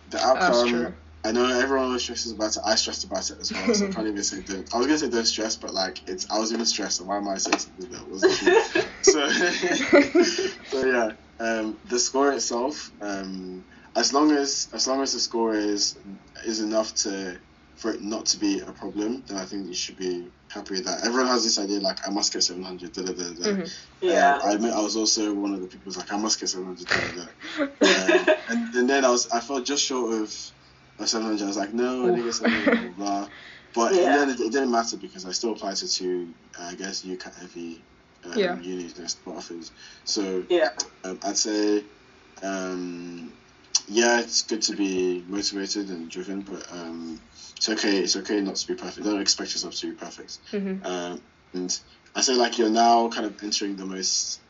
The 0.08 0.18
That's 0.18 0.24
outcome. 0.24 0.68
true. 0.68 0.94
I 1.24 1.30
know 1.30 1.46
everyone 1.46 1.96
stresses 2.00 2.32
about 2.32 2.56
it. 2.56 2.62
I 2.66 2.74
stressed 2.74 3.04
about 3.04 3.30
it 3.30 3.38
as 3.40 3.52
well, 3.52 3.72
so 3.74 3.86
I 3.86 3.90
can't 3.90 4.08
even 4.08 4.24
say 4.24 4.42
don't. 4.42 4.74
I 4.74 4.78
was 4.78 4.86
gonna 4.88 4.98
say 4.98 5.08
don't 5.08 5.24
stress, 5.24 5.54
but 5.54 5.72
like 5.72 6.00
it's 6.08 6.28
I 6.28 6.38
was 6.40 6.52
even 6.52 6.66
stressed. 6.66 6.96
So 6.96 7.04
why 7.04 7.18
am 7.18 7.28
I 7.28 7.36
saying 7.38 7.58
something 7.58 7.90
that 7.90 8.10
wasn't 8.10 8.32
so, 9.02 9.28
so 10.70 10.84
yeah, 10.84 11.12
um, 11.38 11.78
the 11.84 12.00
score 12.00 12.32
itself, 12.32 12.90
um, 13.00 13.64
as 13.94 14.12
long 14.12 14.32
as 14.32 14.68
as 14.72 14.88
long 14.88 15.00
as 15.00 15.12
the 15.12 15.20
score 15.20 15.54
is 15.54 15.96
is 16.44 16.58
enough 16.58 16.92
to 17.04 17.38
for 17.76 17.92
it 17.92 18.02
not 18.02 18.26
to 18.26 18.36
be 18.38 18.60
a 18.60 18.72
problem, 18.72 19.24
then 19.26 19.36
I 19.36 19.44
think 19.44 19.66
you 19.66 19.74
should 19.74 19.96
be 19.96 20.30
happy 20.50 20.74
with 20.74 20.84
that. 20.84 21.04
Everyone 21.04 21.28
has 21.28 21.42
this 21.44 21.58
idea 21.58 21.80
like 21.80 22.06
I 22.06 22.10
must 22.10 22.32
get 22.32 22.42
seven 22.42 22.62
hundred. 22.62 22.92
Da, 22.92 23.02
da, 23.02 23.12
da, 23.12 23.22
da. 23.22 23.48
Mhm. 23.50 23.72
Yeah. 24.00 24.38
Uh, 24.42 24.46
I 24.46 24.52
admit 24.52 24.72
I 24.72 24.80
was 24.80 24.96
also 24.96 25.32
one 25.34 25.54
of 25.54 25.60
the 25.60 25.66
people 25.68 25.84
who's 25.86 25.96
like 25.96 26.12
I 26.12 26.16
must 26.16 26.38
get 26.40 26.48
seven 26.48 26.66
hundred. 26.66 26.88
Um, 27.82 28.26
and, 28.48 28.74
and 28.74 28.88
then 28.90 29.04
I 29.04 29.10
was 29.10 29.28
I 29.30 29.40
felt 29.40 29.66
just 29.66 29.84
short 29.84 30.12
of, 30.14 30.34
of 30.98 31.08
seven 31.08 31.26
hundred. 31.26 31.44
I 31.44 31.48
was 31.48 31.56
like 31.56 31.74
no, 31.74 32.02
I 32.04 32.10
didn't 32.10 32.24
get 32.24 32.34
seven 32.34 32.52
hundred. 32.52 32.96
Blah, 32.96 33.06
blah. 33.06 33.28
But 33.74 33.94
Yeah. 33.94 34.16
then 34.16 34.30
it, 34.30 34.40
it 34.40 34.52
didn't 34.52 34.70
matter 34.70 34.96
because 34.98 35.24
I 35.26 35.32
still 35.32 35.52
applied 35.52 35.76
to 35.76 35.88
two, 35.88 36.34
uh, 36.60 36.64
I 36.64 36.74
guess, 36.74 37.02
UCAT 37.04 37.34
heavy 37.40 37.84
um, 38.24 38.38
Yeah. 38.38 38.60
unis 38.60 38.98
next 38.98 39.18
offers. 39.26 39.72
So 40.04 40.44
Yeah. 40.50 40.68
um, 41.04 41.18
I'd 41.24 41.38
say, 41.38 41.82
um, 42.42 43.32
yeah, 43.88 44.20
it's 44.20 44.42
good 44.42 44.62
to 44.62 44.76
be 44.76 45.24
motivated 45.26 45.88
and 45.88 46.10
driven, 46.10 46.42
but 46.42 46.70
um, 46.70 47.20
it's 47.62 47.68
okay. 47.68 47.98
It's 47.98 48.16
okay 48.16 48.40
not 48.40 48.56
to 48.56 48.66
be 48.66 48.74
perfect. 48.74 49.04
Don't 49.06 49.20
expect 49.20 49.52
yourself 49.52 49.74
to 49.76 49.90
be 49.90 49.96
perfect. 49.96 50.38
Mhm. 50.50 50.84
Um, 50.84 51.20
and 51.54 51.78
I 52.16 52.20
say 52.20 52.34
like 52.34 52.58
you're 52.58 52.70
now 52.70 53.08
kind 53.08 53.24
of 53.26 53.40
entering 53.42 53.76
the 53.76 53.86
most, 53.86 54.40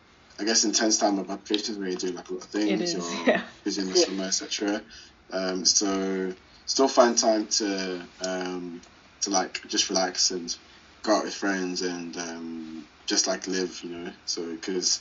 I 0.41 0.45
guess, 0.45 0.65
intense 0.65 0.97
time 0.99 1.19
of 1.19 1.29
applications 1.31 1.77
where 1.77 1.89
you're 1.89 1.99
doing 1.99 2.15
like 2.15 2.31
a 2.31 2.33
lot 2.33 2.45
of 2.45 2.49
things. 2.51 2.71
It 2.71 2.81
is, 2.81 2.95
You're 2.95 3.27
yeah. 3.27 3.43
busy 3.65 3.83
in 3.83 3.93
the 3.93 3.99
Yeah. 3.99 4.05
summer, 4.07 4.25
etc. 4.25 4.83
Um, 5.31 5.65
so 5.67 6.33
still 6.65 6.89
find 6.89 7.19
time 7.19 7.47
to 7.49 8.03
um, 8.25 8.81
to 9.23 9.31
like 9.31 9.61
just 9.69 9.91
relax 9.91 10.31
and 10.31 10.57
go 11.03 11.17
out 11.17 11.25
with 11.25 11.35
friends 11.35 11.83
and 11.83 12.17
um, 12.17 12.87
just 13.07 13.27
like 13.27 13.47
live, 13.47 13.79
you 13.85 13.91
know. 13.91 14.13
So 14.25 14.51
because 14.55 15.01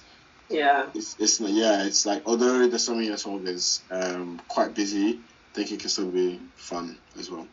Yeah. 0.50 0.88
it's, 0.94 1.16
it's 1.18 1.40
not- 1.40 1.52
yeah, 1.52 1.86
it's 1.86 2.06
like 2.06 2.24
although 2.26 2.68
the 2.68 2.78
summer 2.80 3.02
year 3.04 3.16
twelve 3.16 3.48
is 3.48 3.82
um, 3.90 4.42
quite 4.50 4.74
busy, 4.76 5.12
I 5.14 5.54
think 5.56 5.72
it 5.72 5.80
can 5.80 5.90
still 5.90 6.12
be 6.12 6.42
fun 6.58 6.98
as 7.18 7.30
well. 7.32 7.48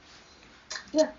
Yeah, 0.92 1.10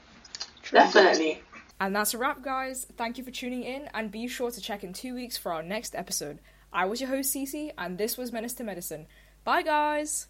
definitely. 0.71 1.41
And 1.79 1.95
that's 1.95 2.13
a 2.13 2.17
wrap, 2.17 2.41
guys. 2.41 2.85
Thank 2.97 3.17
you 3.17 3.23
for 3.23 3.31
tuning 3.31 3.63
in, 3.63 3.89
and 3.93 4.11
be 4.11 4.27
sure 4.27 4.51
to 4.51 4.61
check 4.61 4.83
in 4.83 4.93
two 4.93 5.15
weeks 5.15 5.37
for 5.37 5.53
our 5.53 5.63
next 5.63 5.95
episode. 5.95 6.39
I 6.73 6.85
was 6.85 6.99
your 7.01 7.09
host, 7.09 7.33
Cece, 7.33 7.71
and 7.77 7.97
this 7.97 8.17
was 8.17 8.31
Menace 8.31 8.53
to 8.53 8.63
Medicine. 8.63 9.07
Bye, 9.43 9.63
guys! 9.63 10.27